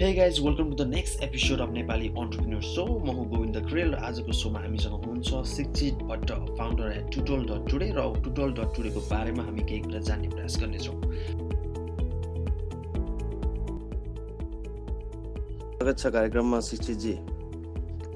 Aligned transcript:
Hey 0.00 0.12
guys 0.14 0.38
welcome 0.40 0.68
to 0.68 0.74
the 0.74 0.86
next 0.88 1.22
episode 1.22 1.60
of 1.60 1.70
Nepali 1.72 2.06
entrepreneur 2.08 2.62
so 2.64 2.84
म 3.06 3.14
हो 3.16 3.24
Govind 3.30 3.56
curl 3.64 3.90
र 3.94 3.96
आजको 4.08 4.32
सोमा 4.32 4.60
हामीसँग 4.60 4.92
हुनुहुन्छ 4.92 5.40
Shikshit 5.48 5.94
Bhatt 6.10 6.30
founder 6.58 6.92
at 6.92 7.08
Tootle 7.16 7.42
dot 7.48 7.66
today 7.70 7.88
र 7.96 8.04
टुटोल 8.24 8.52
डट 8.58 8.70
टुडेको 8.76 9.00
बारेमा 9.10 9.42
हामी 9.44 9.62
केही 9.62 9.80
कुरा 9.80 10.00
जान्ने 10.06 10.28
प्रयास 10.28 10.56
गर्नेछौँ। 10.60 10.94
स्वागत 15.74 15.98
छ 15.98 16.12
कार्यक्रममा 16.14 16.60
शिक्षितजी। 16.70 17.12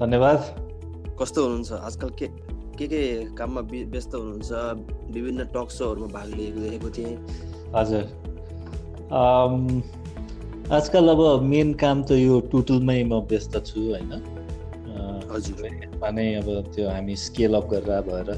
धन्यवाद। 0.01 0.39
कस्तो 1.21 1.43
हुनुहुन्छ? 1.43 1.71
आजकल 1.71 2.09
के 2.21 2.27
के 2.79 2.87
के 2.87 3.01
काममा 3.37 3.61
व्यस्त 3.93 4.15
हुनुहुन्छ? 4.15 4.49
विभिन्न 5.13 5.45
टक 5.53 5.69
सोहरूमा 5.77 6.09
भाग 6.17 6.33
लिएको 6.33 6.65
देखेको 6.65 6.89
थिएँ। 6.97 7.13
हजुर। 7.77 8.03
आजकल 10.71 11.09
अब 11.09 11.41
मेन 11.43 11.73
काम 11.77 12.01
त 12.03 12.11
यो 12.17 12.39
टुटुलमै 12.51 13.03
म 13.03 13.17
व्यस्त 13.29 13.57
छु 13.65 13.81
होइन। 13.81 14.13
हजुर। 15.31 15.65
यसमा 15.65 16.09
नै 16.17 16.25
अब 16.41 16.47
त्यो 16.73 16.85
हामी 16.89 17.15
स्केल 17.23 17.53
अप 17.53 17.65
गरेर 17.73 18.01
भएर 18.07 18.29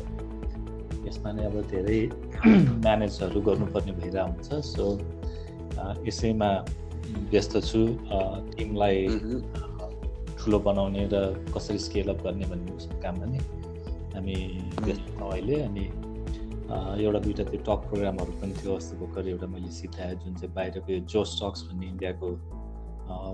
यसमा 1.07 1.31
नै 1.37 1.45
अब 1.49 1.55
धेरै 1.71 1.99
म्यानेजहरू 2.85 3.41
गर्नुपर्ने 3.47 3.93
भइरहेको 3.99 4.27
हुन्छ। 4.27 4.59
सो 4.71 4.85
यसैमा 6.07 6.49
व्यस्त 7.31 7.55
छु। 7.69 7.85
टिमलाई 8.57 9.07
ठुलो 10.35 10.59
बनाउने 10.67 11.07
र 11.13 11.23
कसरी 11.55 11.79
स्केल 11.87 12.11
अप 12.11 12.27
गर्ने 12.27 12.51
भन्ने 12.51 12.99
काममा 13.05 13.25
नै 13.31 13.39
हामी 14.15 14.35
व्यस्त 14.83 15.07
छौँ 15.15 15.31
अहिले 15.31 15.61
अनि 15.61 15.85
एउटा 16.67 17.19
दुइटा 17.25 17.43
त्यो 17.49 17.59
टक 17.67 17.79
प्रोग्रामहरू 17.89 18.31
पनि 18.41 18.53
थियो 18.61 18.75
अस्ति 18.75 18.97
भर्खर 18.97 19.27
एउटा 19.29 19.47
मैले 19.47 19.71
सिकाएँ 19.71 20.15
जुन 20.23 20.35
चाहिँ 20.35 20.53
बाहिरको 20.53 20.91
यो 20.93 20.99
जोस 21.13 21.39
टक्स 21.41 21.63
भन्ने 21.67 21.87
इन्डियाको 21.87 22.27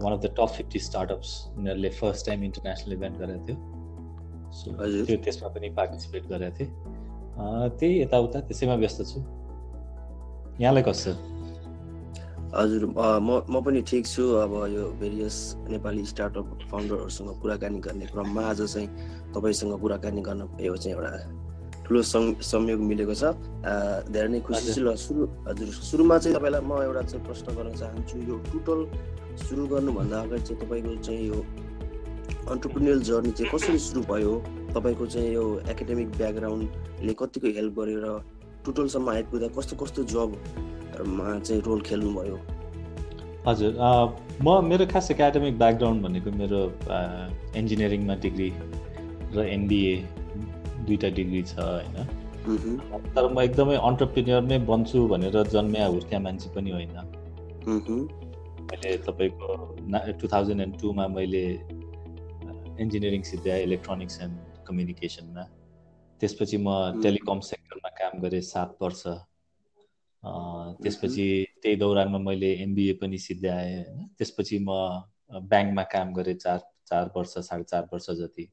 one 0.03 0.14
of 0.14 0.20
the 0.22 0.34
top 0.38 0.50
fifty 0.58 0.80
startups 0.80 1.30
उनीहरूले 1.58 1.90
फर्स्ट 2.00 2.25
टाइम 2.25 2.44
इन्टरनेसनल 2.44 2.94
इभेन्ट 2.94 3.17
गरेको 3.17 3.45
थियो। 3.48 3.58
सो 4.53 5.06
त्यो 5.06 5.17
त्यसमा 5.25 5.50
पनि 5.50 5.70
पार्टिसिपेट 5.81 6.23
गरेको 6.30 6.58
थिएँ। 6.59 6.72
त्यही 7.80 8.02
यताउता 8.02 8.40
त्यसैमा 8.48 8.75
व्यस्त 8.86 9.02
छु। 9.12 9.20
यहाँलाई 10.62 10.84
कस्तो 10.88 11.12
हजुर 12.53 12.86
म 12.86 13.42
म 13.50 13.62
पनि 13.66 13.81
ठिक 13.81 14.06
छु। 14.08 14.23
अब 14.45 14.53
यो 14.70 14.84
भेरियस 15.02 15.38
नेपाली 15.73 16.06
स्टार्टअप 16.06 16.47
फाउन्डरहरूसँग 16.72 17.30
कुराकानी 17.42 17.80
गर्ने 17.81 18.06
क्रममा 18.14 18.42
आज 18.50 18.62
चाहिँ 18.73 18.88
तपाईँसँग 19.34 19.80
कुराकानी 19.81 20.22
गर्न 20.22 20.42
यो 20.62 20.75
चाहिँ 20.78 20.97
एउटा 20.97 21.42
ठुलो 21.84 22.02
संयोग 22.52 22.80
मिलेको 22.92 23.14
छ। 23.22 23.23
धेरै 24.14 24.30
नै 24.31 24.39
खुसी 24.48 24.73
छु 24.73 24.81
ल 24.88 24.95
सुरु 25.06 25.28
हजुर 25.48 25.67
सुरुमा 25.90 26.17
चाहिँ 26.23 26.36
तपाईँलाई 26.38 26.64
म 26.64 26.72
एउटा 26.88 27.02
चाहिँ 27.12 27.23
प्रश्न 27.28 27.48
गर्न 27.58 27.73
चाहन्छु 27.81 28.16
यो 28.30 28.36
टुटल 28.52 28.80
सुरु 29.44 29.67
गर्नुभन्दा 29.73 30.17
अगाडि 30.25 30.44
चाहिँ 30.48 30.59
तपाईँको 30.64 30.95
चाहिँ 31.08 31.28
यो 31.28 31.40
अन्टरप्रिनियल 32.52 33.00
जर्नी 33.09 33.31
चाहिँ 33.38 33.52
कसरी 33.52 33.80
सुरु 33.88 34.02
भयो? 34.12 34.34
तपाईँको 34.75 35.06
चाहिँ 35.14 35.30
यो 35.34 35.44
एकाडेमिक 35.72 36.09
ब्याकग्राउन्डले 36.17 37.14
कतिको 37.20 37.48
हेल्प 37.58 37.73
गर्यो 37.80 38.00
र 38.03 38.08
टुटलसम्म 38.66 39.09
आइपुग्दा 39.09 39.47
कस्तो 39.58 39.75
कस्तो 39.84 40.03
जबमा 40.14 41.28
चाहिँ 41.40 41.62
रोल 41.68 41.81
खेल्नुभयो? 41.90 42.38
हजुर 43.47 43.72
म 44.42 44.47
मेरो 44.72 44.86
खास 44.88 45.12
एकाडेमिक 45.12 45.58
ब्याकग्राउन्ड 45.59 46.00
भनेको 46.03 46.30
मेरो 46.42 46.62
इन्जिनियरिङमा 47.59 48.16
डिग्री 48.23 48.50
र 49.36 49.38
एमबिए 49.56 49.94
दुईवटा 50.86 51.09
डिग्री 51.17 51.42
छ 51.44 51.59
होइन? 51.59 51.98
तर 53.16 53.28
म 53.34 53.42
एकदमै 53.42 53.76
अन्टरप्रिनियर 53.89 54.42
नै 54.44 54.58
बन्छु 54.70 55.08
भनेर 55.08 55.36
जन्मिया 55.56 55.86
हुर्किया 55.88 56.20
मान्छे 56.20 56.50
पनि 56.56 56.72
होइन। 56.78 56.98
मैले 58.70 58.98
तपाईँको 59.08 59.48
टु 60.19 60.28
थाउजन्ड 60.34 60.62
एन्ड 60.62 60.80
टूमा 60.81 61.06
मैले 61.18 61.44
इन्जिनियरिङ 62.84 63.22
सिद्ध्याएँ 63.31 63.63
इलेक्ट्रोनिक्स 63.63 64.22
एन्ड 64.22 64.35
कम्युनिकेसनमा 64.68 65.44
त्यसपछि 66.22 66.58
म 66.58 67.02
टेलिकम 67.03 67.40
सेक्टरमा 67.50 67.90
काम 68.00 68.19
गरेँ 68.22 68.41
सात 68.41 68.75
वर्ष। 68.81 69.03
त्यसपछि 70.84 71.25
त्यही 71.63 71.75
दौरानमा 71.75 72.19
मैले 72.28 72.52
एमबिए 72.63 72.94
पनि 73.02 73.18
सिद्ध्याएँ 73.19 73.74
होइन? 73.75 74.08
त्यसपछि 74.18 74.58
म 74.68 74.69
ब्याङ्कमा 75.52 75.84
काम 75.94 76.13
गरेँ 76.13 76.35
चार 76.35 76.59
चार 76.90 77.12
वर्ष 77.16 77.34
साढे 77.47 77.63
चार 77.63 77.84
वर्ष 77.94 78.09
जति। 78.19 78.46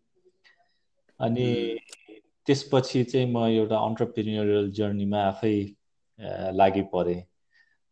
अनि 1.20 1.46
त्यसपछि 2.50 3.02
चाहिँ 3.06 3.26
म 3.30 3.46
एउटा 3.48 3.78
अन्टरप्रिनियरल 3.88 4.70
जर्नीमा 4.74 5.20
आफै 5.24 5.56
लागि 6.58 6.82
परेँ। 6.92 7.20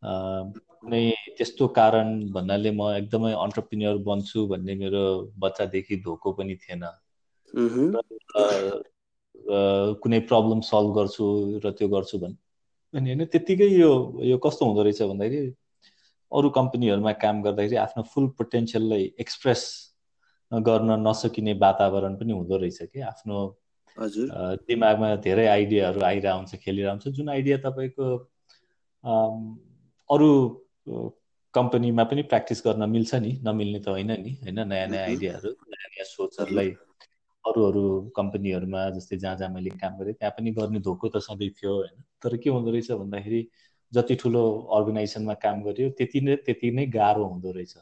कुनै 0.03 1.03
त्यस्तो 1.39 1.67
कारण 1.77 2.09
भन्नाले 2.35 2.71
म 2.71 2.89
एकदमै 2.95 3.33
अन्टरप्रिनियर 3.45 3.97
बन्छु 4.09 4.47
भन्ने 4.47 4.75
मेरो 4.83 5.03
बच्चादेखि 5.39 5.97
धोको 6.05 6.33
पनि 6.41 6.55
थिएन। 6.65 6.83
कुनै 10.03 10.21
प्रब्लम 10.31 10.61
सल्भ 10.71 10.91
गर्छु 10.99 11.27
र 11.65 11.71
त्यो 11.79 11.89
गर्छु 11.89 12.19
भन् 12.19 12.35
अनि 12.95 13.11
होइन। 13.11 13.25
त्यत्तिकै 13.27 13.69
यो 13.69 13.93
यो 14.25 14.39
कस्तो 14.47 14.67
हुँदो 14.67 14.83
रहेछ 14.83 15.03
भन्दाखेरि 15.03 15.55
अरू 16.33 16.51
कम्पनीहरूमा 16.59 17.13
काम 17.23 17.43
गर्दाखेरि 17.43 17.77
आफ्नो 17.85 18.03
फुल 18.13 18.27
पोटेन्सियललाई 18.39 19.05
एक्सप्रेस 19.21 19.63
गर्न 20.53 20.91
नसकिने 21.07 21.53
वातावरण 21.63 22.17
पनि 22.17 22.33
हुँदो 22.33 22.57
रहेछ 22.57 22.79
कि 22.83 23.01
आफ्नो 23.13 23.39
दिमागमा 24.65 25.15
धेरै 25.23 25.47
आइडियाहरू 25.49 26.01
आइरह 26.05 26.33
हुन्छ 26.33 26.57
खेलिरह 26.57 26.91
हुन्छ 26.91 27.09
जुन 27.19 27.29
आइडिया 27.29 27.57
तपाईँको 27.59 28.09
अरू 30.11 30.29
कम्पनीमा 31.55 32.05
पनि 32.05 32.23
प्र्याक्टिस 32.23 32.63
गर्न 32.67 32.89
मिल्छ 32.91 33.15
नि 33.17 33.33
नमिल्ने 33.45 33.79
त 33.81 33.89
होइन 33.89 34.11
नि। 34.23 34.33
होइन 34.43 34.61
नयाँ 34.69 34.89
नयाँ 34.89 35.05
आइडियाहरू 35.05 35.51
नयाँ 35.69 35.89
नयाँ 35.89 36.05
सोचहरूलाई 36.07 36.71
अरू 37.45 37.65
अरू 37.65 37.83
कम्पनीहरूमा 38.17 38.89
जस्तै 38.91 39.17
जहाँ 39.17 39.37
जहाँ 39.37 39.51
मैले 39.55 39.71
काम 39.83 39.97
गरेँ 39.99 40.15
त्यहाँ 40.15 40.33
पनि 40.39 40.51
गर्ने 40.53 40.81
धोको 40.81 41.09
त 41.09 41.23
सधैँ 41.23 41.51
थियो 41.51 41.75
होइन। 41.75 42.03
तर 42.23 42.37
के 42.37 42.51
हुँदो 42.51 42.71
रहेछ 42.71 42.91
भन्दाखेरि 42.93 43.41
जति 43.93 44.15
ठुलो 44.15 44.43
अर्गनाइजेसनमा 44.77 45.35
काम 45.45 45.63
गर्यो 45.63 45.91
त्यति 45.99 46.21
नै 46.21 46.37
त्यति 46.47 46.71
नै 46.71 46.87
गाह्रो 46.87 47.25
हुँदो 47.25 47.51
रहेछ। 47.53 47.75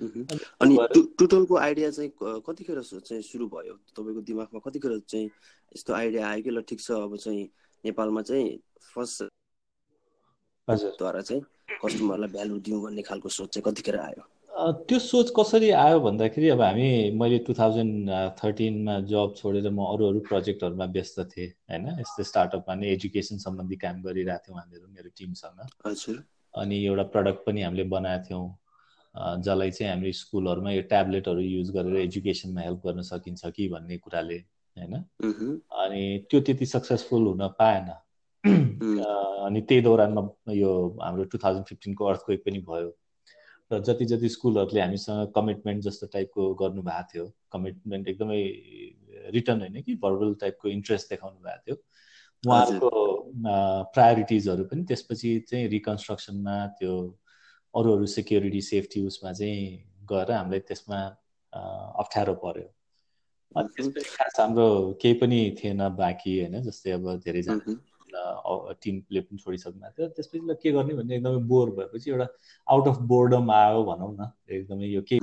अनि 0.00 0.76
टुटलको 1.18 1.56
आइडिया 1.56 1.90
चाहिँ 1.90 2.10
कतिखेर 2.46 2.80
चाहिँ 2.82 3.22
सुरु 3.22 3.46
भयो? 3.48 3.74
तपाईँको 3.96 4.20
दिमागमा 4.20 4.60
कतिखेर 4.66 4.98
चाहिँ 5.08 5.26
यस्तो 5.26 5.94
आइडिया 5.94 6.28
आयो 6.28 6.42
कि 6.42 6.50
ल 6.50 6.60
ठिक 6.68 6.80
छ 6.80 6.90
अब 6.90 7.16
चाहिँ 7.16 7.44
नेपालमा 7.84 8.22
चाहिँ 8.22 8.58
फर्स्ट 8.94 9.22
द्वारा 10.68 11.20
चाहिँ 11.20 11.42
कस्टमरलाई 11.84 12.28
भ्यालु 12.30 12.58
दिउँ 12.60 12.82
भन्ने 12.82 13.02
खालको 13.02 13.28
सोच 13.28 13.54
चाहिँ 13.54 13.64
कतिखेर 13.72 13.96
आयो? 14.00 14.22
त्यो 14.88 14.98
सोच 14.98 15.32
कसरी 15.36 15.70
आयो 15.74 16.00
भन्दाखेरि 16.00 16.48
अब 16.54 16.60
हामी 16.62 16.88
मैले 17.18 17.38
टु 17.46 17.52
थाउजन्ड 17.58 18.10
थर्टिनमा 18.38 18.98
जब 19.10 19.34
छोडेर 19.36 19.70
म 19.70 19.84
अरू 19.92 20.08
अरू 20.08 20.20
प्रोजेक्टहरूमा 20.28 20.86
व्यस्त 20.96 21.20
थिएँ 21.32 21.48
होइन? 21.70 21.86
यस्तो 22.00 22.22
स्टार्टअपमा 22.30 22.74
नै 22.74 22.86
एजुकेसन 22.92 23.38
सम्बन्धी 23.44 23.76
काम 23.84 24.02
गरिरहेको 24.02 24.44
थियौँ 24.46 24.58
हामीहरू 24.60 24.86
मेरो 24.88 25.10
टिमसँग। 25.18 25.58
हजुर। 25.86 26.16
अनि 26.54 26.76
एउटा 26.84 27.04
प्रडक्ट 27.14 27.40
पनि 27.46 27.62
हामीले 27.62 27.84
बनाएको 27.96 28.24
थियौँ। 28.28 28.46
जसलाई 29.14 29.70
चाहिँ 29.70 29.92
हामी 29.92 30.12
स्कुलहरूमा 30.12 30.70
यो 30.72 30.82
ट्याब्लेटहरू 30.88 31.40
युज 31.40 31.70
गरेर 31.70 31.96
एजुकेसनमा 31.96 32.60
हेल्प 32.60 32.86
गर्न 32.86 33.02
सकिन्छ 33.02 33.50
कि 33.56 33.68
भन्ने 33.68 33.96
कुराले 33.98 34.38
होइन? 34.76 34.94
अनि 35.82 36.02
त्यो 36.30 36.40
त्यति 36.40 36.66
सक्सेसफुल 36.66 37.26
हुन 37.26 37.48
पाएन। 37.58 37.88
अनि 39.46 39.60
त्यही 39.60 39.82
दौरानमा 39.82 40.22
यो 40.52 40.72
हाम्रो 41.02 41.24
टु 41.24 41.38
थाउजन्ड 41.44 41.64
फिफ्टिनको 41.66 42.04
अर्थक्वेक 42.04 42.44
पनि 42.46 42.58
भयो। 42.68 42.90
र 43.70 43.78
जति 43.80 44.04
जति 44.04 44.28
स्कुलहरूले 44.28 44.80
हामीसँग 44.80 45.32
कमिटमेन्ट 45.36 45.82
जस्तो 45.84 46.06
टाइपको 46.12 46.54
गर्नुभएको 46.54 47.08
थियो 47.12 47.24
कमिटमेन्ट 47.52 48.08
एकदमै 48.08 48.42
रिटर्न 49.32 49.60
होइन 49.60 49.82
कि 49.82 49.94
भर्बल 50.02 50.34
टाइपको 50.40 50.68
इन्ट्रेस्ट 50.68 51.10
देखाउनु 51.10 51.38
भएको 51.38 51.62
थियो। 51.66 51.76
उहाँहरूको 52.44 52.90
प्रायोरिटिजहरू 53.94 54.64
पनि 54.64 54.84
त्यसपछि 54.84 55.38
चाहिँ 55.48 55.68
रिकन्स्ट्रक्सनमा 55.68 56.56
त्यो 56.78 56.92
अरू 57.74 57.88
अरू 57.96 58.06
सेक्युरिटी 58.06 58.60
सेफ्टी 58.62 59.00
उसमा 59.06 59.32
चाहिँ 59.32 59.60
गएर 60.10 60.32
हामीलाई 60.32 60.60
त्यसमा 60.68 60.98
अप्ठ्यारो 62.02 62.34
पर्यो। 62.44 62.68
अनि 63.56 63.68
त्यसपछि 63.76 64.10
खास 64.16 64.40
हाम्रो 64.40 64.66
केही 65.02 65.14
पनि 65.20 65.38
थिएन 65.58 65.80
बाँकी 65.96 66.38
होइन 66.40 66.60
जस्तै 66.62 66.90
अब 66.90 67.04
धेरैजना 67.24 67.56
टिमले 68.82 69.20
पनि 69.20 69.38
छोडिसक्नु 69.38 69.80
भएको 69.80 69.92
थियो। 69.98 70.08
त्यसपछि 70.16 70.38
ल 70.48 70.54
के 70.62 70.72
गर्ने 70.72 70.94
भन्ने 70.94 71.16
एकदमै 71.16 71.40
बोर 71.48 71.70
भएपछि 71.76 72.10
एउटा 72.10 72.26
आउट 72.66 72.88
अफ 72.88 72.98
बोर्डम 73.12 73.50
आयो 73.50 73.82
भनौँ 73.84 74.12
न 74.20 74.30
एकदमै 74.48 74.86
यो 74.86 75.02
के 75.02 75.18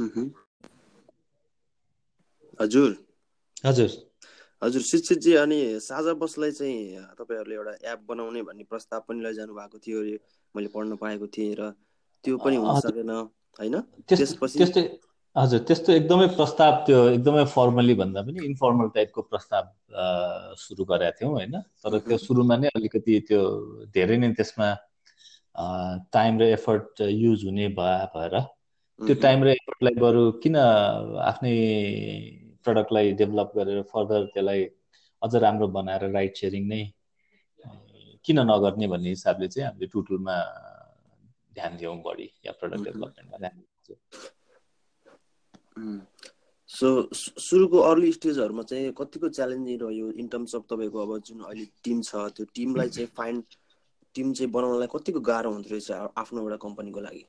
हजुर। 2.59 2.95
हजुर। 3.65 3.89
हजुर 4.61 4.81
शिक्षितजी 4.83 5.33
अनि 5.41 5.59
साझा 5.79 6.13
बसलाई 6.21 6.51
चाहिँ 6.51 6.79
तपाईँहरूले 7.19 7.55
एउटा 7.55 7.73
एप 7.91 7.99
बनाउने 8.07 8.41
भन्ने 8.43 8.63
प्रस्ताव 8.69 9.01
पनि 9.07 9.23
लैजानु 9.23 9.53
भएको 9.55 9.77
थियो 9.79 9.99
मैले 10.55 10.67
पढ्न 10.73 10.95
पाएको 10.99 11.27
थिएँ 11.27 11.55
र 11.59 11.73
त्यो 12.23 12.37
पनि 12.37 12.55
हुन 12.63 12.79
सकेन 12.79 13.11
होइन? 13.59 13.75
त्यस्तै 14.09 14.83
हजुर 15.35 15.59
त्यस्तो 15.69 15.93
एकदमै 15.93 16.27
प्रस्ताव 16.35 16.75
त्यो 16.85 16.99
एकदमै 17.15 17.45
फर्मली 17.55 17.93
भन्दा 18.01 18.21
पनि 18.27 18.45
इन्फर्मल 18.45 18.87
टाइपको 18.95 19.21
प्रस्ताव 19.31 19.65
सुरु 20.57 20.85
गरेका 20.91 21.11
थियौँ 21.19 21.33
होइन? 21.33 21.55
तर 21.83 21.97
त्यो 22.07 22.17
सुरुमा 22.17 22.55
नै 22.61 22.71
अलिकति 22.75 23.19
त्यो 23.27 23.41
धेरै 23.93 24.17
नै 24.17 24.29
त्यसमा 24.39 24.69
टाइम 26.15 26.39
र 26.39 26.43
एफर्ट 26.55 27.01
युज 27.01 27.45
हुने 27.45 27.67
भए 27.77 27.99
भएर 28.15 28.35
त्यो 28.99 29.15
टाइम 29.21 29.43
र 29.43 29.47
एफर्टलाई 29.53 29.95
बरु 30.01 30.23
किन 30.43 30.55
आफ्नै 31.29 31.55
प्रडक्टलाई 32.65 33.11
डेभलप 33.21 33.51
गरेर 33.55 33.81
फर्दर 33.91 34.25
त्यसलाई 34.33 34.63
अझ 35.21 35.35
राम्रो 35.35 35.67
बनाएर 35.77 36.09
राइट 36.11 36.41
सेयरिङ 36.41 36.67
नै 36.67 36.81
किन 38.25 38.39
नगर्ने 38.51 38.87
भन्ने 38.87 39.09
हिसाबले 39.09 39.47
चाहिँ 39.47 39.67
हामीले 39.67 39.87
टुटुलमा 39.93 40.35
ध्यान 41.55 41.77
दियौँ 41.77 41.95
बढी 42.03 42.27
या 42.45 42.51
प्रडक्ट 42.59 42.83
डेभलपमेन्टमा 42.83 43.37
ध्यान 43.37 43.55
सो 46.69 46.87
सुरुको 47.13 47.77
अर्ली 47.89 48.11
स्टेजहरूमा 48.13 48.63
चाहिँ 48.69 48.91
कतिको 48.97 49.29
च्यालेन्जिङ 49.37 49.77
रह्यो 49.79 50.11
इन 50.21 50.27
टर्म्स 50.27 50.55
अफ 50.55 50.63
तपाईँको 50.69 50.97
अब 51.05 51.11
जुन 51.27 51.39
अहिले 51.43 51.65
टिम 51.83 52.01
छ 52.01 52.11
त्यो 52.35 52.45
टिमलाई 52.55 52.89
चाहिँ 52.89 53.09
फाइन 53.17 53.43
टिम 54.15 54.33
चाहिँ 54.33 54.51
बनाउनलाई 54.51 54.89
कतिको 54.93 55.19
गाह्रो 55.29 55.49
हुँदो 55.53 55.69
रहेछ 55.69 55.91
आफ्नो 56.17 56.41
एउटा 56.41 56.57
कम्पनीको 56.65 56.99
लागि? 56.99 57.23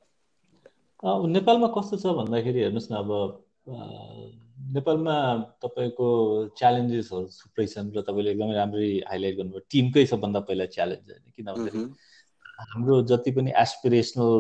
नेपालमा 1.37 1.69
कस्तो 1.77 1.97
छ 1.97 2.05
भन्दाखेरि 2.21 2.61
हेर्नुहोस् 2.61 2.91
न 2.93 2.95
अब 3.01 3.11
नेपालमा 4.77 5.15
तपाईँको 5.65 6.07
च्यालेन्जेसहरू 6.59 7.27
थुप्रै 7.41 7.67
छन् 7.67 7.93
र 7.97 8.03
तपाईँले 8.09 8.31
एकदमै 8.31 8.55
राम्ररी 8.55 8.93
हाइलाइट 9.09 9.35
गर्नुभयो। 9.37 9.67
टिमकै 9.73 10.05
सबभन्दा 10.13 10.41
पहिला 10.49 10.67
च्यालेन्ज 10.77 11.07
होइन? 11.11 11.25
किन 11.37 11.47
भन्दाखेरि 11.47 11.85
हाम्रो 12.61 13.03
जति 13.11 13.31
पनि 13.31 13.53
एसपिरेसनल 13.57 14.33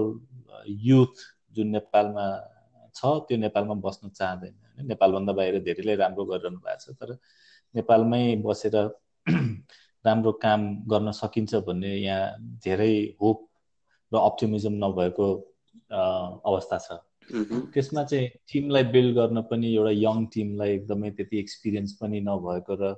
युथ 0.86 1.22
जुन 1.56 1.68
नेपालमा 1.68 2.24
छ 2.94 3.12
त्यो 3.28 3.36
नेपालमा 3.38 3.74
बस्न 3.86 4.08
चाहँदैन 4.08 4.54
होइन? 4.54 4.86
नेपालभन्दा 4.86 5.32
बाहिर 5.32 5.58
धेरैले 5.68 5.94
राम्रो 5.96 6.24
गरिरहनु 6.24 6.58
भएको 6.58 6.92
छ 6.92 6.96
तर 7.00 7.18
नेपालमै 7.74 8.24
बसेर 8.46 8.76
राम्रो 10.06 10.32
काम 10.44 10.66
गर्न 10.86 11.10
सकिन्छ 11.12 11.54
भन्ने 11.68 11.94
यहाँ 11.96 12.58
धेरै 12.64 12.94
होप 13.22 13.46
र 14.12 14.16
अप्टिमिजम 14.20 14.74
नभएको 14.84 15.28
अवस्था 16.50 16.78
छ। 16.78 16.98
त्यसमा 17.74 18.04
चाहिँ 18.04 18.28
टिमलाई 18.52 18.84
बिल्ड 18.94 19.14
गर्न 19.16 19.42
पनि 19.50 19.74
एउटा 19.74 19.90
यङ 19.96 20.26
टिमलाई 20.34 20.74
एकदमै 20.74 21.10
त्यति 21.10 21.38
एक्सपिरियन्स 21.38 21.92
पनि 22.00 22.20
नभएको 22.20 22.74
र 22.80 22.94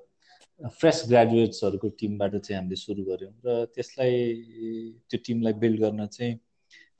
फ्रेस 0.61 1.05
ग्रेजुएट्सहरूको 1.09 1.89
टिमबाट 2.01 2.37
चाहिँ 2.37 2.59
हामीले 2.61 2.77
सुरु 2.77 3.05
गऱ्यौँ 3.05 3.33
र 3.47 3.65
त्यसलाई 3.75 4.15
त्यो 5.11 5.19
टिमलाई 5.27 5.53
बिल्ड 5.63 5.81
गर्न 5.81 6.07
चाहिँ 6.07 6.35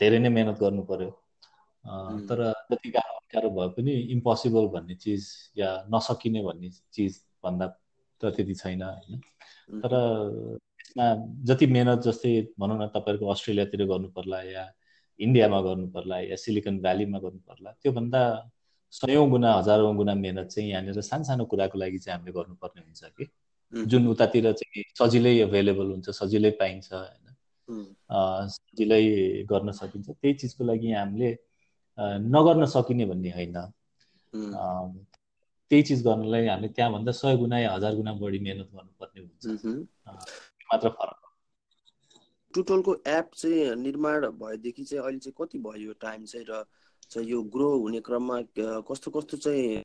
धेरै 0.01 0.19
नै 0.19 0.29
मेहनत 0.29 0.59
गर्नु 0.61 0.83
पर्यो। 0.83 1.11
तर 2.29 2.39
जति 2.71 2.91
गाह्रो 2.91 3.19
गाह्रो 3.35 3.51
भए 3.51 3.69
पनि 3.77 3.93
इम्पोसिबल 4.15 4.67
भन्ने 4.75 4.95
चिज 5.05 5.27
या 5.59 5.71
नसकिने 5.95 6.43
भन्ने 6.43 6.71
चिज 6.71 7.21
भन्दा 7.45 7.67
त 8.21 8.35
त्यति 8.37 8.55
छैन 8.55 8.83
होइन। 8.83 9.21
तर 9.83 9.93
त्यसमा 10.79 11.07
जति 11.49 11.67
मेहनत 11.67 12.03
जस्तै 12.07 12.33
भनौँ 12.61 12.79
न 12.79 12.87
तपाईँहरूको 12.95 13.31
अस्ट्रेलियातिर 13.31 13.85
गर्नु 13.87 14.09
पर्ला 14.17 14.43
या 14.43 14.65
इन्डियामा 15.21 15.61
गर्नु 15.61 15.87
पर्ला 15.91 16.19
या 16.21 16.37
सिलिकन 16.37 16.79
भ्यालीमा 16.81 17.19
गर्नु 17.19 17.41
पर्ला 17.49 17.71
त्योभन्दा 17.83 18.23
सयौँ 18.93 19.29
गुणा 19.31 19.53
हजारौँ 19.55 19.95
गुणा 19.97 20.15
मेहनत 20.15 20.47
चाहिँ 20.49 20.71
यहाँनिर 20.71 21.01
सानो 21.01 21.25
सानो 21.25 21.45
कुराको 21.45 21.79
लागि 21.79 21.99
चाहिँ 21.99 22.19
हामीले 22.19 22.33
गर्नुपर्ने 22.33 22.81
हुन्छ 22.83 23.05
कि। 23.17 23.29
जुन 23.73 24.07
उतातिर 24.09 24.53
चाहिँ 24.53 24.83
सजिलै 24.99 25.33
एभाइलेबल 25.41 25.87
हुन्छ 25.91 26.11
सजिलै 26.11 26.51
पाइन्छ 26.61 26.93
होइन। 26.93 27.27
सजिलै 28.49 29.03
गर्न 29.49 29.73
सकिन्छ। 29.73 30.09
त्यही 30.11 30.35
चिजको 30.35 30.65
लागि 30.65 30.93
हामीले 30.93 31.31
नगर्न 32.29 32.67
सकिने 32.67 33.05
भन्ने 33.07 33.31
होइन। 33.31 33.57
त्यही 35.71 35.83
चिज 35.83 36.05
गर्नलाई 36.05 36.47
हामीले 36.47 36.69
त्यहाँभन्दा 36.69 37.13
सय 37.13 37.37
गुणा 37.37 37.59
या 37.59 37.73
हजार 37.73 37.95
गुणा 37.95 38.13
बढी 38.21 38.39
मेहनत 38.39 38.69
गर्नुपर्ने 38.75 39.21
हुन्छ। 39.21 39.45
मात्र 40.69 40.89
फरक। 41.01 41.19
टुटलको 42.55 42.95
एप 43.07 43.31
चाहिँ 43.35 43.75
निर्माण 43.77 44.27
भएदेखि 44.37 44.85
चाहिँ 44.85 45.05
अहिले 45.05 45.19
चाहिँ 45.19 45.35
कति 45.41 45.59
भयो 45.59 45.93
टाइम 46.01 46.25
चाहिँ 46.25 46.47
र 46.51 46.65
चाहिँ 47.11 47.29
यो 47.29 47.43
ग्रो 47.55 47.69
हुने 47.79 48.01
क्रममा 48.01 48.37
कस्तो 48.89 49.11
कस्तो 49.11 49.37
चाहिँ 49.37 49.83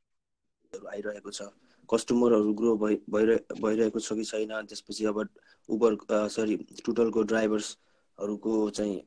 आइरहेको 0.73 1.31
छ? 1.31 1.41
कस्टमरहरू 1.89 2.53
ग्रो 2.53 2.71
भइ 2.77 2.95
भइरहेको 3.09 3.99
छ 3.99 4.13
कि 4.13 4.23
छैन? 4.23 4.51
त्यसपछि 4.67 5.05
अब 5.05 5.17
उबर 5.69 5.91
सरी 6.29 6.55
टुटलको 6.85 7.21
ड्राइभर्सहरूको 7.31 8.53
चाहिँ 8.69 8.97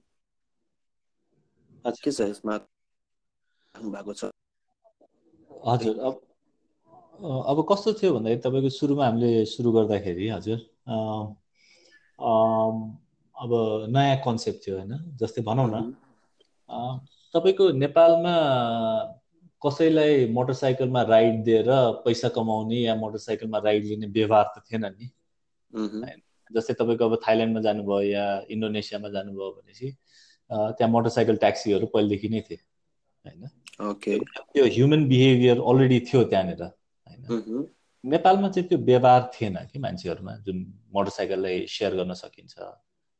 के 1.85 2.11
छ 2.13 2.21
यसमा 2.21 2.57
भएको 3.75 4.13
छ? 4.13 4.25
हजुर 5.69 5.99
अब 6.01 6.15
अब 7.21 7.59
कस्तो 7.69 7.93
थियो 8.01 8.13
भन्दाखेरि 8.15 8.41
तपाईँको 8.41 8.71
सुरुमा 8.71 9.05
हामीले 9.07 9.45
सुरु 9.45 9.73
गर्दाखेरि 9.73 10.29
हजुर 10.29 10.59
अब 13.37 13.51
नयाँ 13.97 14.17
कन्सेप्ट 14.25 14.59
थियो 14.67 14.77
होइन? 14.77 14.93
जस्तै 15.21 15.43
भनौँ 15.43 15.69
न। 15.69 15.77
तपाईँको 17.35 17.71
नेपालमा 17.73 18.35
कसैलाई 19.63 20.27
मोटरसाइकलमा 20.33 21.03
राइड 21.03 21.43
दिएर 21.45 21.69
पैसा 22.05 22.29
कमाउने 22.29 22.77
या 22.77 22.95
मोटरसाइकलमा 22.95 23.59
राइड 23.59 23.85
लिने 23.85 24.07
व्यवहार 24.07 24.47
त 24.57 24.63
थिएन 24.73 24.85
नि। 24.87 25.07
जस्तै 26.51 26.75
तपाईँको 26.75 27.05
अब 27.05 27.15
थाइल्यान्डमा 27.29 27.61
जानुभयो 27.61 28.01
या 28.03 28.25
इन्डोनेसियामा 28.51 29.09
जानुभयो 29.09 29.51
भनेपछि 29.51 29.89
त्यहाँ 30.51 30.91
मोटरसाइकल 30.91 31.37
ट्याक्सीहरू 31.37 31.87
पहिलेदेखि 31.87 32.29
नै 32.29 32.41
थिए। 32.41 32.61
होइन। 33.25 33.47
त्यो 34.53 34.65
ह्युमन 34.67 35.09
बिहेभियर 35.09 35.59
अलरेडी 35.61 35.99
थियो 36.01 36.23
त्यहाँनिर। 36.25 36.63
होइन। 36.63 37.23
नेपालमा 38.05 38.49
चाहिँ 38.49 38.69
त्यो 38.69 38.79
व्यवहार 38.79 39.31
थिएन 39.35 39.57
कि 39.71 39.79
मान्छेहरूमा 39.79 40.33
जुन 40.47 40.57
मोटरसाइकललाई 40.93 41.67
सेयर 41.69 41.93
गर्न 41.97 42.13
सकिन्छ। 42.15 42.55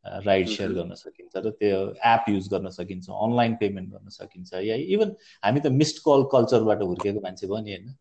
राइड 0.05 0.49
सेयर 0.49 0.73
गर्न 0.73 0.95
सकिन्छ 0.95 1.37
र 1.37 1.51
त्यो 1.51 1.79
एप 2.05 2.29
युज 2.29 2.49
गर्न 2.49 2.71
सकिन्छ 2.71 3.11
अनलाइन 3.11 3.55
पेमेन्ट 3.55 3.91
गर्न 3.91 4.09
सकिन्छ 4.09 4.55
या 4.55 4.77
इभन 4.97 5.15
हामी 5.45 5.61
त 5.61 5.67
मिस्ड 5.67 5.99
कल 6.05 6.23
कल्चरबाट 6.33 6.83
हुर्केको 6.83 7.21
मान्छे 7.21 7.47
भयो 7.47 7.61
नि 7.61 7.71
होइन? 7.71 7.95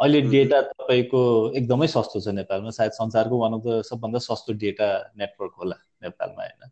अहिले 0.00 0.20
डेटा 0.20 0.60
तपाईँको 0.62 1.20
एकदमै 1.56 1.86
सस्तो 1.86 2.20
छ 2.20 2.28
नेपालमा 2.28 2.70
सायद 2.70 2.92
संसारको 2.92 3.38
वान 3.38 3.52
अफ 3.52 3.62
द 3.66 3.82
सबभन्दा 3.82 4.18
सस्तो 4.18 4.52
डेटा 4.64 4.88
नेटवर्क 5.16 5.52
होला 5.58 5.76
नेपालमा 6.02 6.42
होइन? 6.42 6.70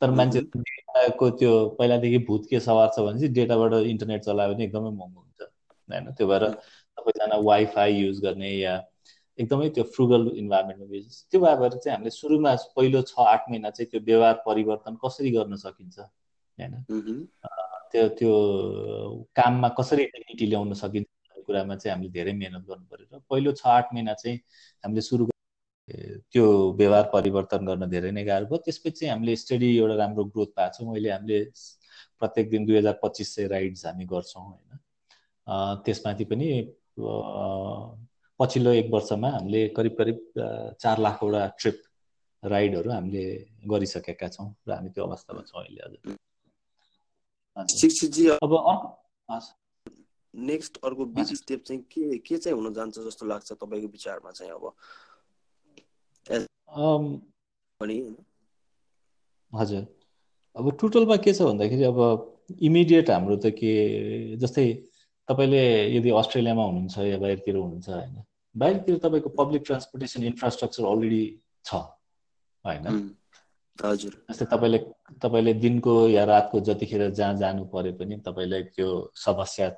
तर 0.00 0.10
मान्छे 0.10 0.40
डेटाको 0.40 1.30
त्यो 1.30 1.52
पहिलादेखि 1.78 2.18
भूत 2.18 2.46
के 2.50 2.60
सवार 2.60 2.90
छ 2.96 3.00
भने 3.00 3.20
चाहिँ 3.20 3.34
डेटाबाट 3.34 3.72
इन्टरनेट 3.72 4.22
चलायो 4.22 4.54
भने 4.54 4.64
एकदमै 4.64 4.90
महँगो 4.90 5.20
हुन्छ 5.20 5.42
होइन? 5.42 6.12
त्यो 6.12 6.26
भएर 6.26 6.50
सबैजना 6.50 7.36
वाइफाई 7.36 7.94
युज 7.94 8.20
गर्ने 8.20 8.50
या 8.50 8.76
एकदमै 9.38 9.68
त्यो 9.76 9.84
फ्रुगल 9.94 10.22
इन्भाइरोमेन्टमा 10.42 10.86
बिजनेस 10.90 11.16
त्यो 11.30 11.40
भएर 11.40 11.76
चाहिँ 11.76 11.96
हामीले 11.96 12.10
सुरुमा 12.10 12.54
पहिलो 12.76 13.02
छ 13.10 13.26
आठ 13.26 13.50
महिना 13.50 13.70
चाहिँ 13.70 13.90
त्यो 13.90 14.00
व्यवहार 14.08 14.42
परिवर्तन 14.46 14.96
कसरी 15.04 15.30
गर्न 15.30 15.56
सकिन्छ 15.64 15.98
होइन? 15.98 16.74
त्यो 17.92 18.08
त्यो 18.18 18.32
काममा 19.36 19.68
कसरी 19.78 20.04
डिग्निटी 20.16 20.46
ल्याउन 20.46 20.72
सकिन्छ 20.82 21.06
भन्ने 21.06 21.42
कुरामा 21.42 21.76
चाहिँ 21.76 21.94
हामीले 21.94 22.12
धेरै 22.12 22.32
मिहिनेत 22.32 22.64
गर्नु 22.68 22.86
पऱ्यो 22.92 23.06
र 23.12 23.20
पहिलो 23.30 23.52
छ 23.52 23.66
आठ 23.78 23.94
महिना 23.94 24.14
चाहिँ 24.22 24.38
हामीले 24.84 25.02
सुरु 25.08 25.28
त्यो 26.32 26.44
व्यवहार 26.78 27.04
परिवर्तन 27.12 27.66
गर्न 27.66 27.88
धेरै 27.90 28.10
नै 28.10 28.24
गाह्रो 28.24 28.46
भयो। 28.46 28.58
त्यसपछि 28.66 28.98
चाहिँ 28.98 29.12
हामीले 29.12 29.36
स्टडी 29.36 29.68
एउटा 29.76 29.94
राम्रो 29.96 30.24
ग्रोथ 30.34 30.50
पाएको 30.56 30.74
छौँ। 30.76 30.90
अहिले 30.92 31.10
हामीले 31.10 31.38
प्रत्येक 32.18 32.50
दिन 32.50 32.66
दुई 32.66 32.76
हजार 32.78 32.98
पच्चिस 33.02 33.34
सय 33.34 33.46
राइड्स 33.48 33.86
हामी 33.86 34.04
गर्छौँ 34.12 34.42
होइन? 34.42 34.78
त्यसमाथि 35.84 36.24
पनि 36.24 36.48
पछिल्लो 38.40 38.70
एक 38.72 38.90
वर्षमा 38.92 39.28
हामीले 39.30 39.68
करिब 39.76 39.94
करिब 39.98 40.18
चार 40.80 40.98
लाखवटा 40.98 41.46
ट्रिप 41.60 41.82
राइडहरू 42.42 42.90
हामीले 42.90 43.24
गरिसकेका 43.66 44.28
छौँ 44.28 44.48
र 44.68 44.72
हामी 44.72 44.90
त्यो 44.90 45.04
अवस्थामा 45.04 45.42
छौँ 45.42 45.62
अहिले 45.62 45.80
हजुर। 47.56 48.38
अब 48.42 48.52
नेक्स्ट 50.34 50.76
अर्को 50.84 51.04
बिग 51.16 51.34
स्टेप 51.34 51.62
चाहिँ 51.66 51.82
के 51.92 52.18
के 52.18 52.36
चाहिँ 52.36 52.56
हुन 52.58 52.74
जान्छ 52.74 52.98
जस्तो 52.98 53.26
लाग्छ 53.26 53.52
तपाईँको 53.52 53.88
विचारमा 53.88 54.30
चाहिँ 54.30 54.52
अब? 54.52 54.64
हजुर। 59.52 59.86
अब 60.56 60.70
टोटलमा 60.80 61.16
के 61.24 61.32
छ 61.32 61.42
भन्दाखेरि 61.42 61.84
अब 61.84 61.98
इमिडिएट 62.62 63.10
हाम्रो 63.10 63.36
त 63.36 63.46
के 63.56 63.72
जस्तै 64.36 64.66
तपाईँले 65.28 65.62
यदि 65.96 66.10
अस्ट्रेलियामा 66.10 66.64
हुनुहुन्छ 66.64 66.98
या 66.98 67.18
बाहिरतिर 67.18 67.56
हुनुहुन्छ 67.56 67.88
होइन 67.88 68.16
बाहिरतिर 68.54 68.98
तपाईँको 69.04 69.30
पब्लिक 69.38 69.62
ट्रान्सपोर्टेसन 69.66 70.22
इन्फ्रास्ट्रक्चर 70.24 70.84
अलरेडी 70.84 71.22
छ 71.64 71.74
होइन? 72.64 72.86
हजुर। 73.78 74.12
जस्तै 74.30 74.46
तपाईँले 74.52 74.78
तपाईँले 75.22 75.54
दिनको 75.54 75.94
या 76.08 76.24
रातको 76.24 76.60
जतिखेर 76.60 77.10
जहाँ 77.10 77.34
जानु 77.36 77.64
परे 77.72 77.92
पनि 77.92 78.16
तपाईँलाई 78.26 78.62
त्यो 78.72 78.88
समस्या 79.14 79.68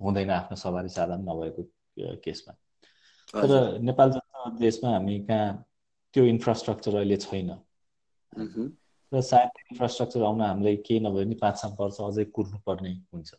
हुँदैन 0.00 0.30
आफ्नो 0.30 0.56
सवारी 0.56 0.88
साधन 0.88 1.20
नभएको 1.28 1.62
केसमा। 2.24 2.52
तर 3.34 3.78
नेपाल 3.80 4.10
जस्तो 4.10 4.50
देशमा 4.58 4.90
हामी 4.90 5.18
कहाँ 5.28 5.48
त्यो 6.14 6.24
इन्फ्रास्ट्रक्चर 6.24 6.94
अहिले 6.96 7.16
छैन। 7.16 7.50
र 9.12 9.20
सायद 9.22 9.50
इन्फ्रास्ट्रक्चर 9.72 10.22
आउन 10.22 10.40
हामीलाई 10.40 10.76
केही 10.76 11.00
नभए 11.00 11.24
पनि 11.24 11.34
पाँच 11.34 11.56
सात 11.56 11.76
वर्ष 11.80 12.00
अझै 12.00 12.24
कुर्नुपर्ने 12.24 12.92
हुन्छ। 13.12 13.34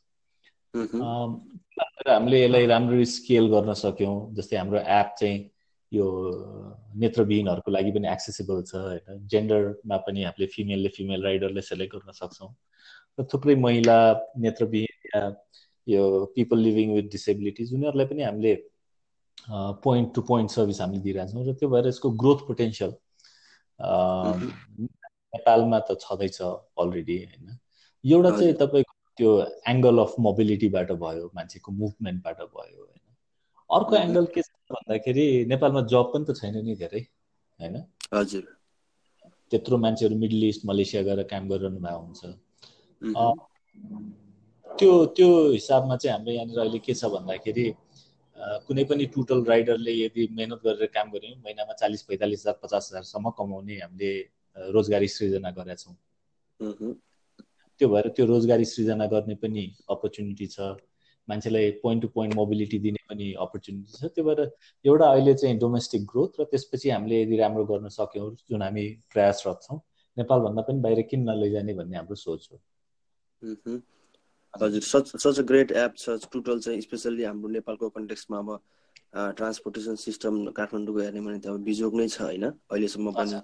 हामीले 2.08 2.44
यसलाई 2.44 2.66
राम्ररी 2.66 3.06
स्केल 3.06 3.46
गर्न 3.52 3.74
सक्यौँ 3.74 4.16
जस्तै 4.36 4.58
हाम्रो 4.58 4.80
एप 4.80 5.10
चाहिँ 5.20 5.38
यो 5.92 6.06
नेत्रविहीनहरूको 7.04 7.72
लागि 7.72 7.92
पनि 7.92 8.08
एक्सेसिबल 8.12 8.62
छ 8.64 8.76
होइन। 8.76 9.28
जेन्डरमा 9.34 9.98
पनि 10.08 10.24
हामीले 10.24 10.48
फिमेलले 10.56 10.90
फिमेल 10.98 11.24
राइडरलाई 11.24 11.62
सेलेक्ट 11.64 11.96
गर्न 11.96 12.12
सक्छौँ। 12.22 12.52
र 13.20 13.24
थुप्रै 13.34 13.56
महिला 13.56 13.98
नेत्रविहीन 14.38 14.96
या 15.16 15.22
यो 15.88 16.02
पिपल 16.36 16.58
लिभिङ 16.60 16.88
विथ 16.94 17.08
डिसेबिलिटिज 17.12 17.74
उनीहरूलाई 17.74 18.06
पनि 18.06 18.24
हामीले 18.24 18.54
पोइन्ट 19.84 20.14
टु 20.16 20.22
पोइन्ट 20.22 20.50
सर्भिस 20.52 20.82
हामीले 20.82 21.02
दिइरहेछौँ 21.02 21.46
र 21.48 21.54
त्यो 21.54 21.70
भएर 21.70 21.88
यसको 21.88 22.10
ग्रोथ 22.24 22.40
पोटेन्सियल 22.48 22.92
नेपालमा 25.34 25.80
त 25.80 25.98
छँदैछ 26.02 26.38
अलरेडी 26.42 27.18
होइन। 27.18 27.58
एउटा 28.04 28.32
चाहिँ 28.38 28.54
तपाईँको 28.54 28.87
त्यो 29.18 29.30
एङ्गल 29.72 29.98
अफ 30.06 30.14
मोबिलिटीबाट 30.28 30.92
भयो 31.04 31.32
मान्छेको 31.36 31.72
मुभमेन्टबाट 31.82 32.40
भयो 32.58 32.80
होइन? 32.84 33.04
अर्को 33.70 33.96
एङ्गल 33.96 34.26
के 34.36 34.42
छ 34.42 34.50
भन्दाखेरि 34.72 35.26
नेपालमा 35.54 35.82
जब 35.94 36.06
पनि 36.14 36.26
त 36.30 36.38
छैन 36.40 36.56
नि 36.66 36.76
धेरै 36.84 37.02
होइन? 37.60 37.76
हजुर। 38.14 38.46
त्यत्रो 39.52 39.78
मान्छेहरू 39.86 40.16
मिडल 40.24 40.44
इस्ट 40.44 40.66
मलेसिया 40.66 41.02
गएर 41.08 41.24
काम 41.32 41.44
गरिरहनु 41.50 41.80
भएको 41.80 42.00
हुन्छ। 42.06 42.22
त्यो 44.70 44.92
त्यो 45.18 45.30
हिसाबमा 45.52 45.96
चाहिँ 45.98 46.14
हाम्रो 46.16 46.32
यहाँनिर 46.34 46.60
अहिले 46.60 46.80
के 46.86 46.94
छ 46.94 47.06
भन्दाखेरि 47.16 47.66
कुनै 48.68 48.84
पनि 48.90 49.06
टुटल 49.14 49.40
राइडरले 49.46 49.94
यदि 49.94 50.28
मेहनत 50.38 50.60
गरेर 50.66 50.90
काम 50.94 51.08
गऱ्यो 51.12 51.34
भने 51.34 51.42
महिनामा 51.46 51.74
चालिस 51.82 52.02
पैँतालिस 52.10 52.42
हजार 52.42 52.56
पचास 52.64 52.84
हजारसम्म 52.92 53.30
कमाउने 53.40 53.76
हामीले 53.82 54.12
रोजगारी 54.58 55.08
सृजना 55.08 55.52
गरेका 55.58 55.76
छौँ। 55.76 55.96
त्यो 57.80 57.88
भएर 57.90 58.08
त्यो 58.16 58.26
रोजगारी 58.26 58.66
सृजना 58.66 59.06
गर्ने 59.14 59.36
पनि 59.42 59.64
अपर्च्युनिटी 59.90 60.48
छ। 60.48 60.76
मान्छेलाई 61.28 61.72
पोइन्ट 61.84 62.02
टु 62.02 62.08
पोइन्ट 62.16 62.36
मोबिलिटी 62.36 62.78
दिने 62.80 63.02
पनि 63.10 63.26
अपर्च्युनिटी 63.46 63.92
छ। 63.98 64.10
त्यो 64.16 64.24
भएर 64.24 64.40
एउटा 64.86 65.06
अहिले 65.12 65.34
चाहिँ 65.34 65.58
डोमेस्टिक 65.60 66.02
ग्रोथ 66.12 66.40
र 66.40 66.44
त्यसपछि 66.52 66.90
हामीले 66.90 67.22
यदि 67.22 67.36
राम्रो 67.38 67.66
गर्न 67.72 67.88
सक्यौँ 67.92 68.30
जुन 68.50 68.62
हामी 68.62 68.86
प्रयासरत 69.14 69.60
छौँ 69.64 69.80
नेपालभन्दा 70.18 70.62
पनि 70.68 70.80
बाहिर 70.82 71.02
किन 71.10 71.22
नलैजाने 71.30 71.74
भन्ने 71.74 71.98
हाम्रो 71.98 72.16
सोच 72.16 72.48
हो। 72.52 72.58
हजुर 74.54 74.82
such 74.82 75.06
such 75.24 75.40
a 75.40 75.44
great 75.50 75.72
app 75.78 75.94
छ 75.98 76.18
टुटल 76.32 76.60
चाहिँ 76.60 76.82
स्पेसल्ली 76.82 77.24
हाम्रो 77.24 77.50
नेपालको 77.56 77.90
कन्टेक्समा 77.98 78.38
अब 78.40 78.50
ट्रान्सपोर्टेसन 79.38 79.96
सिस्टम 80.02 80.34
काठमाडौँको 80.58 81.00
हेर्ने 81.00 81.22
भने 81.22 81.40
त 81.40 81.48
अब 81.48 81.60
बिजोग 81.68 81.96
नै 82.00 82.08
छ 82.08 82.22
होइन 82.22 82.46
अहिलेसम्म 82.46 83.12
पनि। 83.20 83.38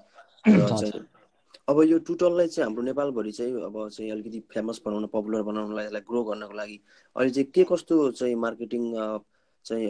अब 1.70 1.82
यो 1.84 1.98
टुटललाई 2.08 2.48
चाहिँ 2.48 2.65
हाम्रो 2.67 2.84
नेपालभरि 2.84 3.32
चाहिँ 3.32 3.53
अब 3.63 3.75
चाहिँ 3.89 4.12
अलिकति 4.12 4.39
फेमस 4.53 4.82
बनाउन 4.86 5.05
पपुलर 5.13 5.41
बनाउनलाई 5.48 5.86
यसलाई 5.86 6.01
ग्रो 6.10 6.24
गर्नको 6.24 6.53
लागि 6.53 6.79
अहिले 7.15 7.32
चाहिँ 7.32 7.51
के 7.55 7.63
कस्तो 7.72 7.96
चाहिँ 8.20 8.36
मार्केटिङ 8.36 8.84
चाहिँ 9.65 9.88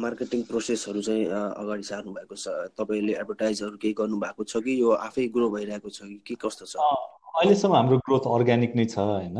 मार्केटिङ 0.00 0.42
प्रोसेसहरू 0.50 1.02
चाहिँ 1.02 1.24
अगाडि 1.30 1.82
सार्नु 1.82 2.12
भएको 2.12 2.34
छ? 2.34 2.48
तपाईँले 2.74 3.12
एडभर्टाइजहरू 3.22 3.76
केही 3.78 3.94
गर्नु 3.94 4.18
भएको 4.18 4.44
छ 4.44 4.64
कि? 4.64 4.80
यो 4.80 4.90
आफै 4.98 5.26
ग्रो 5.30 5.50
भइरहेको 5.50 5.88
छ 5.88 6.02
कि? 6.02 6.18
के 6.26 6.34
कस्तो 6.42 6.66
छ? 6.66 6.74
अहिलेसम्म 7.38 7.74
हाम्रो 7.74 7.98
ग्रोथ 8.08 8.26
अर्ग्यानिक 8.34 8.76
नै 8.76 8.84
छ 8.90 8.98
होइन? 8.98 9.38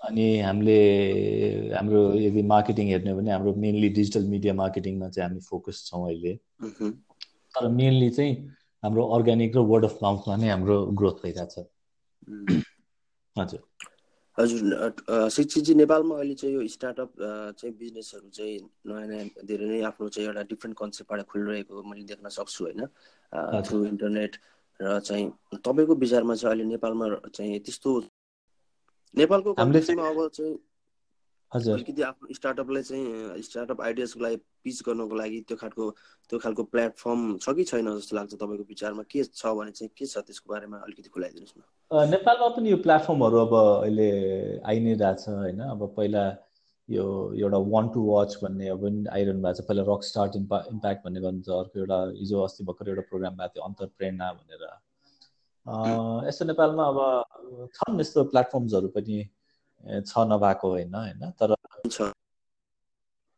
अनि 0.00 0.26
हामीले 0.38 0.78
हाम्रो 1.74 2.00
यदि 2.20 2.42
मार्केटिङ 2.54 2.88
हेर्ने 2.88 3.14
भने 3.14 3.30
हाम्रो 3.32 3.54
मेनली 3.58 3.88
डिजिटल 3.98 4.24
मिडिया 4.30 4.54
मार्केटिङमा 4.54 5.08
चाहिँ 5.08 5.28
हामी 5.28 5.40
फोकस 5.50 5.84
छौँ 5.90 6.06
अहिले। 6.06 6.38
तर 7.56 7.68
मेनली 7.68 8.10
चाहिँ 8.10 8.34
हाम्रो 8.82 9.02
अर्ग्यानिक 9.16 9.56
र 9.56 9.58
वर्ड 9.72 9.84
अफ 9.84 9.98
माउथमा 10.02 10.36
नै 10.36 10.48
हाम्रो 10.48 10.76
ग्रोथ 10.98 11.22
भइरहेछ 11.22 11.54
हजुर। 13.36 13.60
हजुर 14.38 15.28
शिक्षितजी 15.30 15.74
नेपालमा 15.74 16.14
अहिले 16.16 16.34
चाहिँ 16.34 16.54
यो 16.54 16.66
स्टार्टअप 16.68 17.10
चाहिँ 17.58 17.74
बिजनेसहरू 17.76 18.28
चाहिँ 18.28 18.56
नयाँ 18.86 19.06
नयाँ 19.06 19.44
धेरै 19.44 19.66
नै 19.68 19.80
आफ्नो 19.84 20.08
चाहिँ 20.08 20.28
एउटा 20.28 20.42
डिफ्रेन्ट 20.48 20.78
कन्सेप्टबाट 20.78 21.26
खुलिरहेको 21.28 21.82
मैले 21.82 22.04
देख्न 22.10 22.28
सक्छु 22.28 22.64
होइन। 22.64 22.80
थ्रु 23.68 23.84
इन्टरनेट 23.86 24.32
र 24.80 24.98
चाहिँ 25.00 25.24
तपाईँको 25.60 25.94
विचारमा 25.94 26.34
चाहिँ 26.34 26.50
अहिले 26.52 26.64
नेपालमा 26.72 27.06
चाहिँ 27.28 27.60
त्यस्तो 27.60 27.90
नेपालको 29.14 29.50
अब 29.52 29.72
चाहिँ 30.28 30.52
अलिकति 31.52 32.02
आफ्नो 32.02 32.34
स्टार्टअपलाई 32.34 32.82
चाहिँ 32.82 33.42
स्टार्टअप 33.42 33.80
आइडियाजको 33.80 34.20
लागि 34.24 34.36
पिच 34.64 34.82
गर्नको 34.86 35.14
लागि 35.16 35.40
त्यो 35.48 35.56
खालको 35.62 35.90
त्यो 36.30 36.38
खालको 36.38 36.62
प्लेटफर्म 36.72 37.20
छ 37.38 37.52
कि 37.56 37.64
छैन 37.70 37.88
जस्तो 37.96 38.16
लाग्छ 38.16 38.34
तपाईँको 38.34 38.64
विचारमा? 38.68 39.02
के 39.04 39.24
छ 39.24 39.52
भने 39.58 39.70
चाहिँ 39.76 39.90
के 39.96 40.06
छ 40.06 40.24
त्यसको 40.24 40.52
बारेमा 40.52 40.76
अलिकति 40.86 41.08
खुलाइदिनुहोस् 41.12 41.56
न। 41.58 41.60
नेपालमा 42.10 42.48
पनि 42.56 42.70
यो 42.70 42.76
प्लेटफर्महरू 42.86 43.36
अब 43.46 43.54
अहिले 43.56 44.08
आइ 44.64 44.80
नै 44.80 44.94
रहेछ 45.02 45.28
होइन। 45.28 45.60
अब 45.60 45.80
पहिला 45.96 46.24
यो 46.88 47.04
एउटा 47.36 47.58
वान 47.72 47.88
टु 47.92 48.00
वाच 48.04 48.38
भन्ने 48.42 48.68
अब 48.68 48.82
आइरहनु 49.12 49.42
भएको 49.42 49.60
छ। 49.60 49.66
पहिला 49.68 49.82
रक 49.92 50.02
स्टार्ट 50.04 50.36
इम्पा 50.36 50.56
इम्प्याक्ट 50.72 51.04
भन्ने 51.04 51.20
गर्नुहुन्छ 51.20 51.48
अर्को 51.58 51.78
एउटा 51.80 51.98
हिजो 52.16 52.40
अस्ति 52.42 52.64
भर्खर 52.64 52.88
एउटा 52.88 53.04
प्रोग्राम 53.12 53.36
भएको 53.36 53.52
थियो 53.52 53.64
अन्तरप्रेरणा 53.68 54.32
भनेर। 54.40 54.64
यस्तो 56.28 56.44
नेपालमा 56.44 56.84
अब 56.92 56.98
छन् 57.76 58.00
यस्तो 58.00 58.24
प्लेटफर्म्सहरू 58.32 58.88
पनि। 58.96 59.18
छ 59.84 60.26
नभएको 60.32 60.70
होइन 60.70 60.94
होइन? 60.94 61.30
तर 61.40 61.54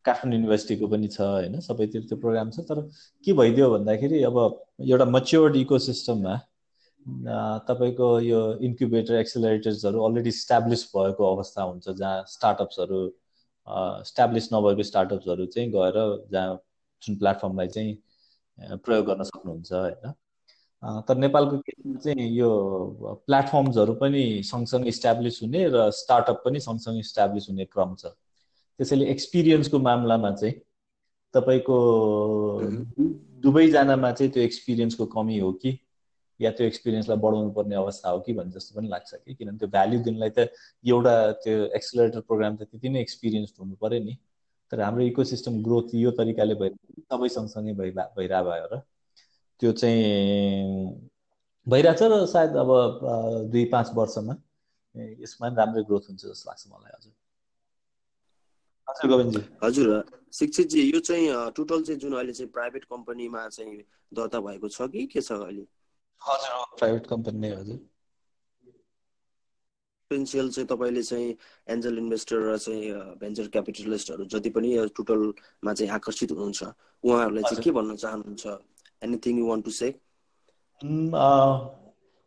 काठमाडौँ 0.05 0.39
युनिभर्सिटीको 0.39 0.87
पनि 0.89 1.09
छ 1.09 1.21
होइन? 1.21 1.61
सबैतिर 1.61 2.03
त्यो 2.09 2.17
प्रोग्राम 2.25 2.51
छ। 2.51 2.61
तर 2.71 2.81
के 3.25 3.33
भइदियो 3.33 3.71
भन्दाखेरि 3.71 4.23
अब 4.25 4.37
एउटा 4.81 5.05
मच्योर्ड 5.05 5.57
इको 5.57 5.79
सिस्टममा 5.79 6.35
तपाईँको 7.69 8.09
यो 8.21 8.41
इन्क्युबेटर 8.67 9.15
एक्सिलरेटर्सहरू 9.15 10.03
अलरेडी 10.05 10.29
इस्टाब्लिस 10.29 10.85
भएको 10.97 11.35
अवस्था 11.37 11.63
हुन्छ 11.63 11.89
जहाँ 11.91 12.25
स्टार्टअप्सहरू 12.29 13.01
इस्टाब्लिस 14.03 14.49
नभएको 14.53 14.83
स्टार्टअप्सहरू 14.83 15.47
चाहिँ 15.47 15.71
गएर 15.73 15.97
जहाँ 16.33 16.59
जुन 17.03 17.17
प्लेटफर्मलाई 17.17 17.69
चाहिँ 17.69 17.97
प्रयोग 18.85 19.07
गर्न 19.07 19.23
सक्नुहुन्छ 19.25 19.73
होइन? 19.73 20.13
तर 21.09 21.17
नेपालको 21.17 21.59
केसमा 21.59 21.99
चाहिँ 21.99 22.29
यो 22.37 22.49
प्लेटफर्म्सहरू 23.27 23.95
पनि 24.01 24.23
सँगसँगै 24.45 24.89
इस्टाब्लिस 24.89 25.41
हुने 25.43 25.65
र 25.69 25.91
स्टार्टअप 25.91 26.43
पनि 26.45 26.61
सँगसँगै 26.61 27.01
इस्टाब्लिस 27.01 27.49
हुने 27.51 27.65
क्रम 27.65 27.95
छ। 27.95 28.07
त्यसैले 28.79 29.07
एक्सपिरियन्सको 29.11 29.79
मामलामा 29.79 30.31
चाहिँ 30.31 30.55
तपाईँको 31.35 31.79
दुवैजनामा 33.43 34.13
चाहिँ 34.13 34.33
त्यो 34.33 34.43
एक्सपिरियन्सको 34.43 35.07
कमी 35.17 35.39
हो 35.39 35.53
कि 35.65 35.79
या 36.41 36.51
त्यो 36.51 36.67
एक्सपिरियन्सलाई 36.67 37.19
बढाउनु 37.19 37.51
पर्ने 37.57 37.75
अवस्था 37.77 38.11
हो 38.11 38.21
कि 38.21 38.33
भन्ने 38.33 38.53
जस्तो 38.53 38.81
पनि 38.81 38.89
लाग्छ 38.89 39.15
कि? 39.15 39.35
किनभने 39.35 39.59
त्यो 39.59 39.69
भ्याल्यु 39.69 40.01
दिनलाई 40.05 40.31
त 40.31 40.49
एउटा 40.85 41.15
त्यो 41.45 41.57
एक्सिलेटर 41.81 42.21
प्रोग्राम 42.21 42.57
त 42.57 42.63
त्यति 42.71 42.89
नै 42.89 43.01
एक्सपिरियन्स 43.01 43.55
हुनु 43.61 43.75
पऱ्यो 43.83 44.05
नि। 44.05 44.17
तर 44.73 44.81
हाम्रो 44.81 45.03
इको 45.05 45.25
सिस्टम 45.25 45.63
ग्रोथ 45.63 45.95
यो 45.95 46.11
तरिकाले 46.19 46.55
भइ 46.55 46.69
सबै 47.13 47.29
सँगसँगै 47.29 47.73
भइ 47.73 47.91
भइरहेको 47.91 48.51
भयो 48.51 48.67
र 48.73 48.83
त्यो 49.61 49.73
चाहिँ 49.73 50.01
भइरहेछ 51.67 52.03
र 52.03 52.27
सायद 52.27 52.57
अब 52.57 52.71
दुई 53.53 53.65
पाँच 53.73 53.91
वर्षमा। 53.95 54.35
यसमा 54.95 55.49
पनि 55.49 55.57
राम्रै 55.57 55.83
ग्रोथ 55.85 56.05
हुन्छ 56.09 56.23
जस्तो 56.25 56.51
लाग्छ 56.51 56.63
मलाई 56.73 56.93
हजुर। 56.97 57.13
हजुर 58.89 59.11
गोविन्दजी। 59.11 59.41
हजुर 59.63 59.89
शिक्षितजी 60.33 60.81
यो 60.91 61.01
चाहिँ 61.01 61.27
टोटल 61.57 61.83
चाहिँ 61.83 62.01
जुन 62.01 62.13
अहिले 62.15 62.33
चाहिँ 62.33 62.51
प्राइभेट 62.53 62.85
कम्पनीमा 62.85 63.49
चाहिँ 63.49 63.83
दर्ता 64.13 64.41
भएको 64.41 64.69
छ 64.69 64.89
कि 64.93 65.07
के 65.07 65.21
छ 65.21 65.33
अहिले? 65.33 65.67
हजुर 66.23 66.79
प्राइभेट 66.79 67.07
कम्पनी 67.07 67.39
नै 67.39 67.51
हजुर। 67.57 67.79
पोटेन्सियल 70.11 70.51
चाहिँ 70.51 70.69
तपाईँले 70.69 71.03
चाहिँ 71.03 71.35
एन्जल 71.69 71.99
इन्भेस्टर 71.99 72.39
र 72.45 72.57
चाहिँ 72.59 72.93
भेन्चर 73.19 73.47
क्यापिटलिस्टहरू 73.49 74.25
जति 74.31 74.51
पनि 74.51 74.77
टोटलमा 74.97 75.73
चाहिँ 75.75 75.91
आकर्षित 75.91 76.31
हुनुहुन्छ 76.33 76.63
उहाँहरूलाई 77.05 77.43
चाहिँ 77.43 77.63
के 77.65 77.71
भन्न 77.71 77.97
चाहनुहुन्छ? 77.97 78.47
Anything 79.03 79.39
you 79.39 79.47
want 79.47 79.65
to 79.65 79.73
say 79.81 79.91
mm, 80.83 81.11
uh, 81.15 81.71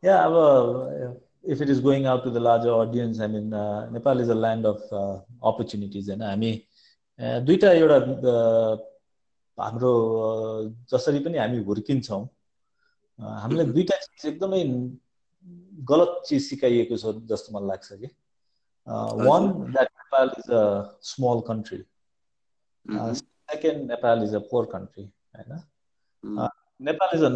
yeah 0.03 0.27
uh, 0.27 1.13
if 1.43 1.61
it 1.61 1.69
is 1.69 1.79
going 1.79 2.05
out 2.05 2.23
to 2.23 2.29
the 2.29 2.39
larger 2.39 2.73
audience 2.81 3.19
i 3.19 3.27
mean 3.27 3.53
uh, 3.53 3.89
nepal 3.89 4.19
is 4.19 4.29
a 4.29 4.39
land 4.45 4.65
of 4.65 4.79
uh, 4.91 5.17
opportunities 5.51 6.07
होइन 6.09 6.21
हामी 6.21 6.51
uh, 7.19 7.39
दुईवटा 7.47 7.71
एउटा 7.81 7.99
uh, 8.35 8.77
हाम्रो 9.57 9.91
जसरी 10.91 11.19
पनि 11.25 11.37
हामी 11.37 11.63
हुर्किन्छौँ 11.67 12.21
mm-hmm. 13.19 13.71
दुईवटा 13.73 13.95
चिज 14.03 14.25
एकदमै 14.31 14.63
गलत 15.91 16.21
चिज 16.27 16.41
सिकाइएको 16.49 16.97
छ 17.03 17.13
जस्तो 17.31 17.53
मलाई 17.55 17.67
लाग्छ 17.67 17.93
कि 18.01 18.09
one 19.27 19.47
that 19.71 19.89
Nepal 20.01 20.31
is 20.39 20.51
a 20.59 20.63
small 21.11 21.41
country 21.47 21.81
second 22.85 23.89
Nepal 23.91 24.23
is 24.23 24.35
a 24.35 24.43
poor 24.51 24.69
country 24.73 25.03
होइन 25.37 25.59
Nepal 26.79 27.07
is 27.13 27.21
a 27.21 27.31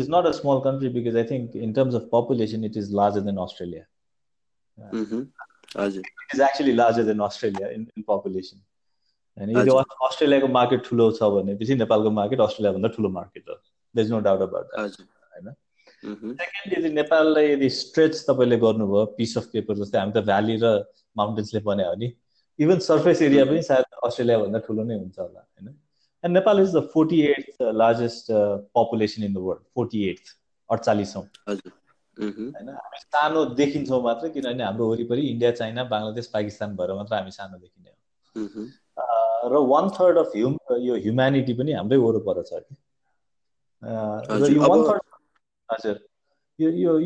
is 0.00 0.08
not 0.08 0.26
a 0.26 0.32
small 0.32 0.60
country 0.60 0.88
because 0.88 1.16
I 1.16 1.22
think 1.22 1.54
in 1.54 1.72
terms 1.72 1.94
of 1.94 2.10
population 2.10 2.64
it 2.64 2.76
is 2.76 2.90
larger 2.90 3.20
than 3.20 3.38
Australia. 3.38 3.86
Mm-hmm. 4.78 5.22
It 5.76 6.34
is 6.34 6.40
actually 6.40 6.74
larger 6.74 7.04
than 7.04 7.20
Australia 7.20 7.68
in, 7.68 7.90
in 7.96 8.04
population. 8.04 8.58
अनि 9.36 9.54
यदि 9.54 9.70
अस्ट्रेलियाको 10.04 10.48
market 10.52 10.82
ठुलो 10.84 11.10
छ 11.16 11.26
भनेपछि 11.32 11.74
नेपालको 11.80 12.10
market 12.10 12.40
अस्ट्रेलियाभन्दा 12.40 12.88
ठुलो 12.94 13.08
market 13.16 13.48
हो 13.48 13.56
is 13.94 14.10
no 14.12 14.20
doubt 14.20 14.40
about 14.42 14.72
होइन 14.78 15.52
सेकेन्ड 16.40 16.78
यदि 16.78 16.88
नेपाललाई 16.94 17.50
यदि 17.50 17.68
स्ट्रेच 17.76 18.24
तपाईँले 18.30 18.58
गर्नुभयो 18.64 19.04
पिस 19.18 19.36
अफ 19.38 19.46
पेपर 19.52 19.78
जस्तै 19.82 19.98
हामी 19.98 20.12
त 20.16 20.24
भ्याली 20.30 20.56
र 20.62 20.72
माउन्टेन्सले 21.22 21.60
बनायो 21.68 21.92
भने 21.92 22.12
इभन 22.58 22.78
सर्फेस 22.88 23.22
एरिया 23.28 23.44
पनि 23.52 23.62
सायद 23.68 24.00
अस्ट्रेलियाभन्दा 24.10 24.64
ठुलो 24.66 24.88
नै 24.90 24.98
हुन्छ 25.02 25.18
होला 25.18 25.40
होइन 25.40 25.76
And 26.24 26.34
Nepal 26.34 26.58
is 26.58 26.72
the 26.72 26.82
48th 26.82 27.60
uh, 27.60 27.72
largest 27.72 28.30
uh, 28.30 28.58
population 28.74 29.22
in 29.22 29.32
the 29.32 29.40
world, 29.40 29.62
48th, 29.76 30.30
48 30.70 31.28
हजुर। 31.48 31.72
होइन 32.54 32.68
हामी 32.68 32.98
सानो 32.98 33.44
देखिन्छौँ 33.60 34.02
मात्र 34.02 34.28
किनभने 34.28 34.64
हाम्रो 34.64 34.88
वरिपरि 34.90 35.22
इन्डिया 35.22 35.50
चाइना 35.50 35.84
बङ्गलादेश 35.84 36.26
पाकिस्तान 36.26 36.76
भएर 36.76 36.92
मात्र 36.92 37.14
हामी 37.14 37.30
सानो 37.30 37.58
देखिने 37.58 37.90
हो। 37.90 37.96
र 39.52 39.62
वान 39.68 39.90
थर्ड 39.90 40.18
अफ 40.18 40.32
ह्युम 40.36 40.58
यो 40.78 40.96
ह्युम्यानिटी 40.96 41.54
पनि 41.54 41.72
हाम्रै 41.72 41.98
वरपर 42.06 42.42
छ 42.42 42.52
कि। 42.52 42.76
र 43.82 44.50
यो 44.52 44.60
वान 44.68 44.82
थर्ड 44.88 45.02
हजुर। 45.72 46.06
यो 46.60 46.70
यो 46.70 46.98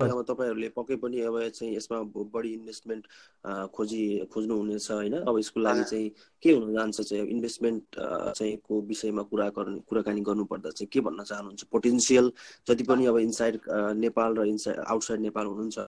अब 0.00 0.22
तपाईँहरूले 0.28 0.68
पक्कै 0.76 0.96
पनि 0.96 1.20
अब 1.28 1.36
चाहिँ 1.50 1.74
यसमा 1.76 2.00
बढी 2.34 2.52
इन्भेस्टमेन्ट 2.54 3.06
खोजी 3.74 4.00
खोज्नुहुनेछ 4.32 4.90
होइन? 4.90 5.14
अब 5.22 5.38
यसको 5.38 5.60
लागि 5.60 5.84
चाहिँ 5.90 6.08
के 6.42 6.52
हुन 6.52 6.72
जान्छ 6.74 7.00
चाहिँ? 7.00 7.26
इन्भेस्टमेन्ट 7.26 7.84
चाहिँ 8.36 8.56
को 8.68 8.80
विषयमा 8.88 9.22
कुरा 9.30 9.48
गर्ने 9.58 9.80
कुराकानी 9.88 10.20
गर्नुपर्दा 10.20 10.70
चाहिँ 10.70 10.88
के 10.92 11.00
भन्न 11.00 11.24
चाहनुहुन्छ? 11.24 11.64
पोटेन्सियल 11.72 12.32
जति 12.68 12.84
पनि 12.84 13.06
अब 13.06 13.18
इनसाइड 13.18 13.60
नेपाल 13.98 14.36
र 14.38 14.46
इनसाइड 14.48 14.78
आउटसाइड 14.80 15.20
नेपाल 15.20 15.46
हुनुहुन्छ 15.46 15.78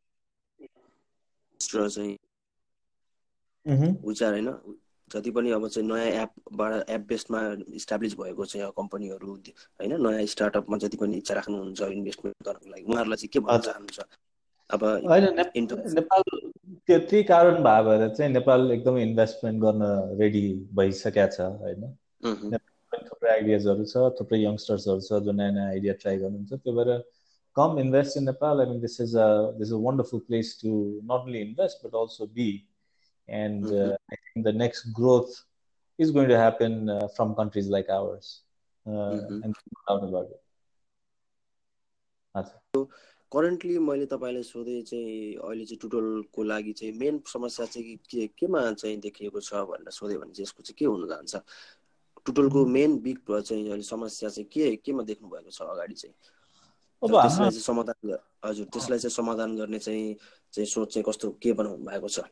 चाहिँ 1.60 2.16
विचार 4.06 4.32
होइन? 4.32 4.48
जति 5.14 5.30
पनि 5.30 5.50
अब 5.50 5.66
चाहिँ 5.68 5.88
नयाँ 5.88 6.22
एपबाट 6.22 6.90
एप 6.90 7.06
बेस्डमा 7.08 7.40
इस्टाब्लिस 7.80 8.14
भएको 8.18 8.44
चाहिँ 8.44 8.70
कम्पनीहरू 8.78 9.34
होइन 9.34 9.92
नयाँ 10.06 10.26
स्टार्टअपमा 10.34 10.78
जति 10.84 10.96
पनि 10.96 11.16
इच्छा 11.16 11.34
राख्नुहुन्छ 11.34 11.80
इन्भेस्टमेन्ट 11.98 12.36
गर्नको 12.48 12.70
लागि 12.70 12.84
उहाँहरूलाई 12.92 13.16
चाहिँ 13.16 13.32
के 13.32 13.40
भन्न 13.40 13.60
चाहनुहुन्छ? 13.68 14.00
अब 14.70 14.84
होइन 14.84 15.24
नेपाल 15.94 16.22
त्यो 16.86 16.98
त्यही 16.98 17.22
कारण 17.30 17.62
भयो 17.62 17.82
भएर 17.88 18.08
चाहिँ 18.14 18.32
नेपाल 18.32 18.70
एकदमै 18.72 19.02
इन्भेस्टमेन्ट 19.02 19.62
गर्न 19.62 19.82
रेडी 20.20 20.44
भइसकेको 20.74 21.26
छ 21.36 21.48
होइन। 21.62 21.82
थुप्रै 22.92 23.30
आइडियाजहरू 23.32 23.84
छ 23.90 24.08
थुप्रै 24.18 24.38
यङ्स्टर्सहरू 24.40 25.00
छ 25.00 25.20
जो 25.26 25.32
नयाँ 25.32 25.52
नयाँ 25.52 25.68
आइडिया 25.68 25.92
ट्राई 26.00 26.16
गर्नुहुन्छ। 26.24 26.52
त्यो 26.64 26.72
भएर 26.78 26.90
come 27.56 27.78
invest 27.78 28.16
in 28.16 28.24
Nepal 28.24 28.60
I 28.60 28.66
mean 28.66 28.80
this 28.80 29.00
is 29.00 29.16
a 29.16 29.28
this 29.60 29.68
is 29.68 29.74
a 29.74 29.80
wonderful 29.86 30.20
place 30.28 30.58
to 30.62 30.70
not 31.04 31.18
only 31.18 31.40
invest 31.40 31.86
but 31.86 31.94
also 32.02 32.26
be 32.36 32.48
and 33.28 33.64
mm-hmm. 33.64 33.90
uh, 33.90 33.96
I 34.10 34.16
think 34.34 34.44
the 34.44 34.52
next 34.52 34.92
growth 34.92 35.44
is 35.98 36.10
going 36.10 36.28
to 36.28 36.38
happen 36.38 36.88
uh, 36.88 37.08
from 37.16 37.34
countries 37.34 37.68
like 37.68 37.88
ours, 37.88 38.42
uh, 38.86 38.90
mm-hmm. 38.90 39.42
and 39.44 39.54
doubt 39.88 40.04
about 40.04 40.28
it. 40.30 40.40
Currently 43.32 43.78
मैले 43.78 44.06
तपाईँलाई 44.06 44.42
सोधेँ 44.44 44.82
चाहिँ 44.84 45.36
अहिले 45.40 45.64
चाहिँ 45.64 45.78
टुटोलको 45.80 46.42
लागि 46.44 46.72
चाहिँ 46.72 46.92
main 46.98 47.20
समस्या 47.26 47.66
चाहिँ 47.66 47.96
के 48.10 48.26
केमा 48.38 48.60
चाहिँ 48.72 48.96
देखिएको 49.00 49.40
छ 49.40 49.64
भनेर 49.70 49.90
सोधेँ 49.90 50.18
भने 50.20 50.32
चाहिँ 50.32 50.44
यसको 50.44 50.62
चाहिँ 50.62 50.76
के 50.78 50.84
हुन 50.84 51.08
जान्छ 51.08 51.36
टुटोलको 52.26 52.64
मेन 52.66 52.98
बिग 53.00 53.18
चाहिँ 53.40 53.64
अहिले 53.68 53.82
समस्या 53.82 54.28
चाहिँ 54.28 54.48
के 54.52 54.76
केमा 54.84 55.02
देख्नु 55.08 55.28
भएको 55.28 55.50
छ 55.50 55.62
अगाडि 55.64 55.94
चाहिँ 55.94 56.14
त्यसलाई 57.02 57.50
चाहिँ 57.50 57.60
समाधान 57.60 58.16
हजुर 58.44 58.66
त्यसलाई 58.72 58.98
चाहिँ 58.98 59.14
समाधान 59.16 59.56
गर्ने 59.56 59.78
चाहिँ 59.78 60.14
चाहिँ 60.52 60.66
सोच 60.68 60.94
चाहिँ 60.94 61.04
कस्तो 61.08 61.30
के 61.42 61.52
बनाउनु 61.52 61.84
भएको 61.88 62.08
छ 62.08 62.28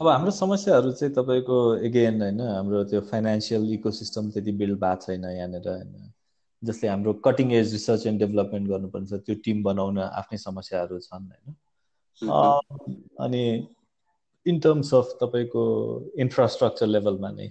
अब 0.00 0.08
हाम्रो 0.08 0.30
समस्याहरू 0.30 0.92
चाहिँ 0.92 1.14
तपाईँको 1.14 1.58
एगेन 1.76 2.22
होइन 2.22 2.40
हाम्रो 2.40 2.84
त्यो 2.84 3.00
फाइनेन्सियल 3.00 3.72
इकोसिस्टम 3.74 4.30
त्यति 4.30 4.52
बिल्ड 4.52 4.78
भएको 4.80 5.02
छैन 5.02 5.24
यहाँनिर 5.24 5.68
होइन। 5.68 6.12
जसले 6.62 6.88
हाम्रो 6.88 7.12
cutting 7.12 7.52
edge 7.52 7.72
research 7.72 8.06
and 8.06 8.20
development 8.20 8.68
गर्नुपर्छ 8.68 9.12
त्यो 9.12 9.34
टिम 9.44 9.62
बनाउन 9.62 9.98
आफ्नै 9.98 10.38
समस्याहरू 10.38 10.98
छन् 10.98 11.30
होइन। 11.30 11.56
अनि 13.20 13.42
इन 14.46 14.60
टर्म्स 14.60 14.94
अफ 14.94 15.16
तपाईँको 15.20 15.64
इन्फ्रास्ट्रक्चर 16.18 16.86
लेभलमा 16.86 17.30
नै 17.30 17.48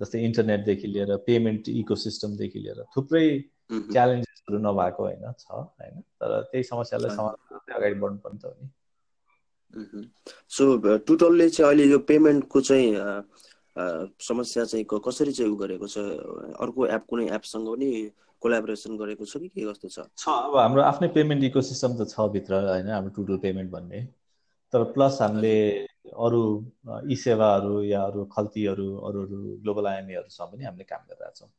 जस्तै 0.00 0.24
इन्टरनेटदेखि 0.24 0.86
लिएर 0.86 1.16
पेमेन्ट 1.26 1.68
इकोसिस्टमदेखि 1.68 2.58
लिएर 2.58 2.82
थुप्रै 2.96 3.26
च्यालेन्जेसहरू 3.72 4.58
नभएको 4.58 5.02
होइन 5.02 5.32
छ 5.38 5.50
होइन। 5.50 6.00
तर 6.00 6.40
त्यही 6.42 6.64
समस्यालाई 6.64 7.16
समाधान 7.16 7.76
अगाडि 7.76 7.94
बढ्नुपर्ने 7.94 8.38
त 8.38 8.44
हो 8.44 8.54
नि। 8.62 8.68
सो 10.50 10.62
टुटलले 11.06 11.48
चाहिँ 11.50 11.68
अहिले 11.68 11.84
यो 11.92 11.98
पेमेन्टको 12.10 12.60
चाहिँ 12.60 12.88
समस्या 14.22 14.64
चाहिँ 14.64 14.84
कसरी 14.88 15.32
चाहिँ 15.32 15.50
उ 15.52 15.56
गरेको 15.56 15.86
छ? 15.86 15.98
अर्को 16.60 16.86
एप 16.86 17.04
कुनै 17.10 17.26
एपसँग 17.36 17.68
पनि 17.68 17.90
कोलाबोरेसन 18.42 18.96
गरेको 18.96 19.24
छ 19.24 19.36
कि 19.36 19.48
के 19.48 19.64
कस्तो 19.66 19.88
छ? 19.88 19.98
छ 20.16 20.28
अब 20.28 20.56
हाम्रो 20.56 20.82
आफ्नै 20.82 21.08
पेमेन्ट 21.12 21.44
इको 21.44 21.60
सिस्टम 21.62 21.96
त 22.00 22.08
छ 22.08 22.28
भित्र 22.32 22.52
होइन 22.68 22.88
हाम्रो 22.88 23.12
टुटल 23.16 23.36
पेमेन्ट 23.44 23.70
भन्ने। 23.72 24.00
तर 24.72 24.84
प्लस 24.96 25.18
हामीले 25.20 25.56
अरू 26.24 26.42
ई 27.10 27.16
सेवाहरू 27.16 27.82
या 27.82 28.00
अरू 28.02 28.24
खल्तीहरू 28.32 28.88
अरू 29.08 29.22
अरू 29.26 29.36
ग्लोबल 29.62 29.86
आइएमएहरूसँग 29.86 30.48
पनि 30.52 30.64
हामीले 30.64 30.84
काम 30.84 31.02
गरिरहेछौँ 31.10 31.50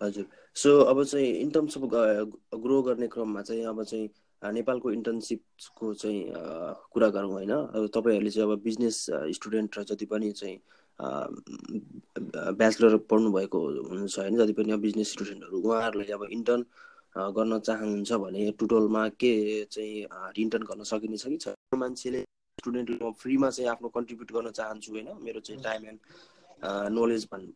हजुर। 0.00 0.26
सो 0.56 0.70
अब 0.90 1.02
चाहिँ 1.04 1.30
इन 1.40 1.50
टर्म्स 1.50 1.78
अफ 1.78 1.82
ग्रो 2.62 2.82
गर्ने 2.82 3.06
क्रममा 3.08 3.42
चाहिँ 3.42 3.64
अब 3.66 3.82
चाहिँ 3.84 4.08
नेपालको 4.42 4.90
इन्टर्नसिपको 4.92 5.94
चाहिँ 5.94 6.20
कुरा 6.92 7.08
गरौँ 7.08 7.32
होइन। 7.32 7.50
अब 7.50 7.86
तपाईँहरूले 7.94 8.30
चाहिँ 8.30 8.50
अब 8.50 8.62
बिजनेस 8.62 8.96
स्टुडेन्ट 9.38 9.78
र 9.78 9.82
जति 9.86 10.06
पनि 10.06 10.32
चाहिँ 10.32 10.58
ब्याचलर 12.58 12.96
पढ्नुभएको 13.10 13.58
हुनुहुन्छ 13.88 14.18
होइन 14.18 14.36
जति 14.36 14.52
पनि 14.52 14.76
बिजनेस 14.82 15.12
स्टुडेन्टहरू 15.12 15.60
उहाँहरूले 15.60 16.12
अब 16.12 16.22
इन्टर्न 16.30 16.62
गर्न 17.36 17.58
चाहनुहुन्छ 17.58 18.12
भने 18.12 18.50
टुटोलमा 18.58 19.08
के 19.20 19.32
चाहिँ 19.70 20.06
इन्टर्न 20.38 20.64
गर्न 20.64 20.82
सकिनेछ 20.90 21.24
कि 21.26 21.36
छ 21.36 21.54
मान्छेले 21.76 22.20
स्टुडेन्टले 22.58 22.98
म 22.98 23.12
फ्रीमा 23.14 23.50
चाहिँ 23.50 23.70
आफ्नो 23.70 23.88
कन्ट्रिब्युट 23.88 24.32
गर्न 24.32 24.50
चाहन्छु 24.50 24.92
होइन 24.92 25.08
मेरो 25.22 25.40
चाहिँ 25.40 25.62
टाइम 25.62 25.82
एन्ड 25.86 26.00
नलेज 26.98 27.28
भन्नु। 27.32 27.52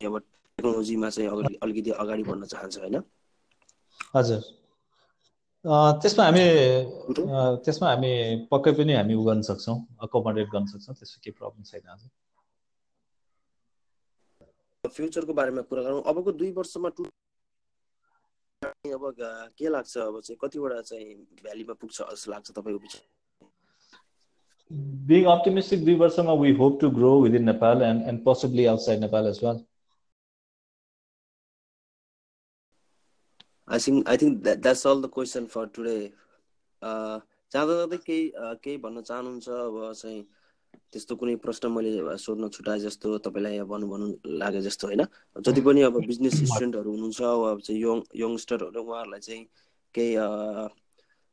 अब 0.00 0.22
टेक्नोलोजीमा 0.58 1.08
चाहिँ 1.10 1.28
अलिकति 1.62 1.90
अगाडि 2.02 2.22
बढ्न 2.30 2.44
चाहन्छ 2.52 2.78
होइन? 2.78 2.96
हजुर। 4.16 4.40
त्यसमा 6.02 6.24
हामी 6.24 6.46
त्यसमा 7.64 7.88
हामी 7.90 8.12
पक्कै 8.50 8.72
पनि 8.78 8.92
हामी 8.98 9.14
उ 9.14 9.22
गर्न 9.28 9.42
सक्छौँ 9.48 9.76
अकोमोडेट 10.06 10.48
गर्न 10.54 10.66
सक्छौँ 10.74 10.94
त्यसमा 10.98 11.18
केही 11.24 11.34
प्रब्लम 11.38 11.62
छैन 11.70 11.86
हजुर। 11.92 12.10
फ्युचरको 14.84 15.32
बारेमा 15.38 15.62
कुरा 15.70 15.82
गरौँ। 15.82 16.02
अबको 16.10 16.30
दुई 16.42 16.50
वर्षमा 16.58 16.88
टु 16.96 17.02
अब 18.62 19.04
के 19.58 19.68
लाग्छ? 19.68 19.94
अब 19.98 20.20
चाहिँ 20.20 20.38
कतिवटा 20.42 20.80
चाहिँ 20.90 21.14
भ्यालीमा 21.42 21.74
पुग्छ 21.80 21.98
जस्तो 22.02 22.30
लाग्छ 22.30 22.50
तपाईँको 22.50 22.80
विचार? 22.86 23.02
Being 25.08 25.26
optimistic, 25.26 25.78
दुई 25.84 25.94
वर्षमा 26.02 26.34
we 26.40 26.50
hope 26.54 26.80
to 26.80 26.88
grow 26.90 27.14
within 27.22 27.44
Nepal 27.44 27.82
and, 27.82 28.02
and 28.02 28.24
possibly 28.24 28.66
outside 28.68 29.00
Nepal 29.00 29.26
as 29.26 29.40
well. 29.42 29.58
I 33.72 33.78
think 33.78 34.08
I 34.08 34.16
think 34.22 34.34
that's 34.44 34.86
all 34.86 35.02
the 35.02 35.10
question 35.14 35.46
for 35.54 35.66
today 35.74 35.96
जाँदा 36.82 37.74
जाँदै 37.80 37.98
केही 38.06 38.22
केही 38.64 38.76
भन्न 38.84 39.02
चाहनुहुन्छ? 39.02 39.48
अब 39.48 39.92
चाहिँ 39.94 40.22
त्यस्तो 40.92 41.16
कुनै 41.16 41.34
प्रश्न 41.44 41.68
मैले 41.72 42.16
सोध्न 42.18 42.48
छुट्याए 42.48 42.78
जस्तो 42.78 43.16
तपाईँलाई 43.26 43.60
भन्नु 43.72 43.86
भन्नु 43.88 44.06
लागे 44.40 44.60
जस्तो 44.62 44.86
होइन? 44.86 45.04
जति 45.36 45.60
पनि 45.60 45.82
अब 45.82 45.98
बिजनेस 46.06 46.34
स्टुडेन्टहरू 46.42 46.90
हुनुहुन्छ 46.90 47.20
अब 47.22 47.60
चाहिँ 47.60 47.80
यङ 47.82 48.02
यङ्स्टरहरू 48.22 48.82
उहाँहरूलाई 48.82 49.20
चाहिँ 49.20 49.44
केही 49.94 50.16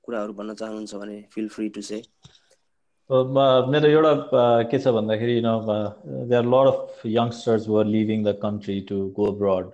कुराहरू 0.04 0.34
भन्न 0.34 0.54
चाहनुहुन्छ 0.56 0.96
भने 0.96 1.18
फिल 1.34 1.48
फ्री 1.50 1.70
टु 1.70 1.82
से 1.82 2.02
मेरो 3.10 3.88
एउटा 3.90 4.14
के 4.72 4.80
छ 4.80 4.94
भन्दाखेरि 4.94 5.42
they 5.42 6.36
are 6.36 6.46
lot 6.46 6.68
of 6.68 7.06
youngsters 7.08 7.68
who're 7.70 7.86
living 7.88 8.24
the 8.24 8.38
country 8.42 8.80
to 8.90 8.98
go 9.18 9.32
abroad 9.40 9.72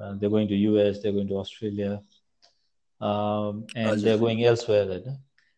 Uh, 0.00 0.14
they're 0.18 0.30
going 0.30 0.48
to 0.48 0.56
US, 0.56 1.02
they're 1.02 1.12
going 1.12 1.28
to 1.28 1.36
Australia, 1.36 2.02
um, 3.00 3.66
and 3.74 4.00
they're 4.00 4.18
going 4.18 4.44
elsewhere. 4.44 4.88
Right? 4.88 5.04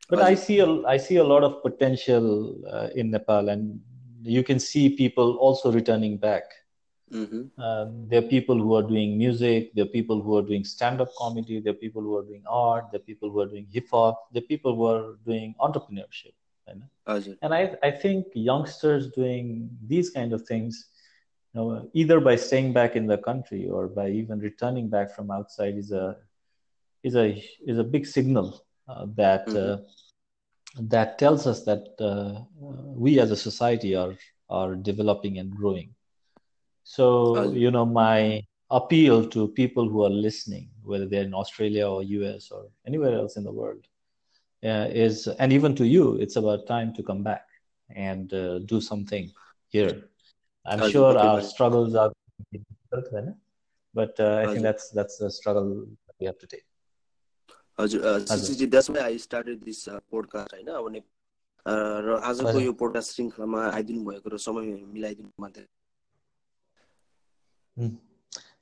But 0.08 0.20
I 0.20 0.34
see 0.34 0.60
a 0.60 0.86
I 0.86 0.96
see 0.96 1.16
a 1.16 1.24
lot 1.24 1.44
of 1.44 1.62
potential 1.62 2.56
uh, 2.70 2.88
in 2.94 3.10
Nepal, 3.10 3.48
and 3.48 3.80
you 4.22 4.42
can 4.42 4.58
see 4.58 4.90
people 4.90 5.36
also 5.36 5.70
returning 5.70 6.16
back. 6.16 6.44
Mm-hmm. 7.12 7.60
Um, 7.60 8.06
there 8.08 8.18
are 8.18 8.28
people 8.28 8.56
who 8.58 8.74
are 8.74 8.82
doing 8.82 9.16
music. 9.16 9.72
There 9.74 9.84
are 9.84 9.88
people 9.88 10.20
who 10.20 10.36
are 10.36 10.42
doing 10.42 10.64
stand-up 10.64 11.08
comedy. 11.16 11.60
There 11.60 11.72
are 11.72 11.82
people 11.84 12.02
who 12.02 12.16
are 12.18 12.22
doing 12.22 12.42
art. 12.46 12.86
There 12.92 13.00
are 13.00 13.04
people 13.04 13.30
who 13.30 13.40
are 13.40 13.46
doing 13.46 13.66
hip 13.70 13.88
hop. 13.90 14.28
There 14.32 14.42
are 14.42 14.46
people 14.46 14.76
who 14.76 14.86
are 14.86 15.16
doing 15.24 15.54
entrepreneurship. 15.60 16.34
Right? 16.66 16.76
And 17.40 17.54
I, 17.54 17.74
I 17.82 17.90
think 17.90 18.26
youngsters 18.34 19.10
doing 19.10 19.70
these 19.86 20.10
kind 20.10 20.34
of 20.34 20.42
things 20.42 20.88
know, 21.54 21.90
either 21.92 22.20
by 22.20 22.36
staying 22.36 22.72
back 22.72 22.96
in 22.96 23.06
the 23.06 23.18
country 23.18 23.68
or 23.68 23.88
by 23.88 24.10
even 24.10 24.38
returning 24.38 24.88
back 24.88 25.14
from 25.14 25.30
outside 25.30 25.76
is 25.76 25.92
a 25.92 26.16
is 27.02 27.16
a 27.16 27.42
is 27.66 27.78
a 27.78 27.84
big 27.84 28.06
signal 28.06 28.64
uh, 28.88 29.06
that 29.14 29.46
mm-hmm. 29.46 29.82
uh, 29.82 30.82
that 30.82 31.18
tells 31.18 31.46
us 31.46 31.64
that 31.64 31.84
uh, 32.00 32.42
we 32.58 33.18
as 33.20 33.30
a 33.30 33.36
society 33.36 33.94
are 33.94 34.14
are 34.50 34.74
developing 34.74 35.38
and 35.38 35.50
growing. 35.54 35.94
So 36.84 37.52
you 37.52 37.70
know, 37.70 37.86
my 37.86 38.44
appeal 38.70 39.28
to 39.30 39.48
people 39.48 39.88
who 39.88 40.04
are 40.04 40.10
listening, 40.10 40.68
whether 40.82 41.06
they're 41.06 41.24
in 41.24 41.34
Australia 41.34 41.88
or 41.88 42.02
US 42.02 42.50
or 42.50 42.66
anywhere 42.86 43.14
else 43.14 43.36
in 43.36 43.44
the 43.44 43.52
world, 43.52 43.86
uh, 44.64 44.88
is 44.90 45.26
and 45.26 45.52
even 45.52 45.74
to 45.76 45.86
you, 45.86 46.16
it's 46.16 46.36
about 46.36 46.66
time 46.66 46.94
to 46.94 47.02
come 47.02 47.22
back 47.22 47.46
and 47.94 48.32
uh, 48.34 48.58
do 48.60 48.80
something 48.80 49.30
here 49.68 50.08
I'm 50.68 50.90
sure 50.90 51.16
our 51.18 51.42
struggles 51.42 51.94
are 51.96 52.12
difficult, 52.52 53.12
right? 53.12 53.34
but 53.94 54.18
uh, 54.20 54.42
I 54.42 54.46
think 54.46 54.62
that's 54.62 54.90
that's 54.90 55.16
the 55.18 55.30
struggle 55.30 55.86
we 56.20 56.26
have 56.26 56.38
to 56.38 56.46
take. 56.46 56.64
हजुर 57.78 58.00
that's 58.66 58.90
why 58.90 59.02
I 59.02 59.18
started 59.18 59.62
this 59.64 59.84
podcast 60.10 60.54
होइन 60.54 60.68
अब 60.70 60.86
र 62.04 62.18
आजको 62.30 62.60
यो 62.60 62.72
podcast 62.80 63.14
श्रृङ्खलामा 63.14 63.60
आइदिनु 63.68 64.02
भएको 64.04 64.34
र 64.34 64.38
समय 64.46 64.66
मिलाइदिनु 64.96 65.30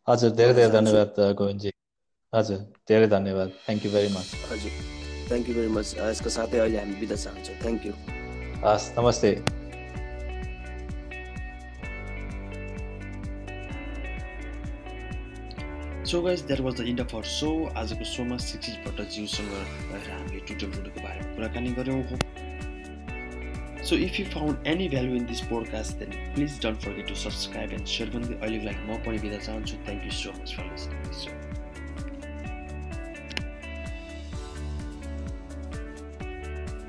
हजुर 0.08 0.30
धेरै 0.40 0.54
धेरै 0.54 0.70
धन्यवाद 0.76 1.20
गोविन्दजी 1.40 1.72
हजुर 2.32 2.62
धेरै 2.88 3.08
धन्यवाद 3.16 3.58
थ्याङ्क 3.64 3.84
यू 3.86 3.92
भेरी 3.92 4.14
मच 4.14 4.32
हजुर 4.52 4.72
थ्याङ्क 5.28 5.48
यू 5.48 5.54
भेरी 5.54 5.76
मच 5.76 5.94
यसको 5.98 6.38
साथै 6.38 6.64
अहिले 6.64 6.80
हामी 6.80 7.04
बिदा 7.04 7.22
चाहन्छौँ 7.26 7.60
थ्याङ्क 7.62 7.86
यू 7.86 8.00
हस् 8.64 8.92
नमस्ते 8.98 9.32
so 16.06 16.20
guys 16.22 16.42
that 16.46 16.60
was 16.60 16.74
the 16.80 16.84
end 16.88 17.00
of 17.00 17.14
our 17.14 17.24
so 17.26 17.48
आजको 17.76 18.04
सोमा 18.04 18.36
शिक्षित 18.38 19.00
जिउसँग 19.14 19.48
रहेर 19.52 20.10
हामीले 20.10 20.40
टुटल 20.40 20.70
टुटलको 20.72 21.00
बारेमा 21.02 21.34
कुराकानी 21.34 21.70
गऱ्यौँ। 21.78 22.02
हो 22.10 22.16
so 23.84 23.96
if 24.04 24.20
you 24.20 24.26
found 24.34 24.66
any 24.66 24.88
value 24.88 25.16
in 25.16 25.26
this 25.26 25.40
podcast 25.48 25.98
then 25.98 26.14
please 26.34 26.60
don't 26.62 26.78
forget 26.84 27.08
to 27.08 27.14
subscribe 27.24 27.72
and 27.72 27.86
share 27.96 28.10
भन्दै 28.10 28.38
अहिलेको 28.38 28.64
लागि 28.66 28.86
म 28.86 29.02
पनि 29.06 29.18
बिदा 29.26 29.42
चाहन्छु। 29.48 29.82
Thank 29.86 30.04
you 30.04 30.12
so 30.22 30.38
much 30.38 30.56
for 30.56 30.70
listening 30.70 31.45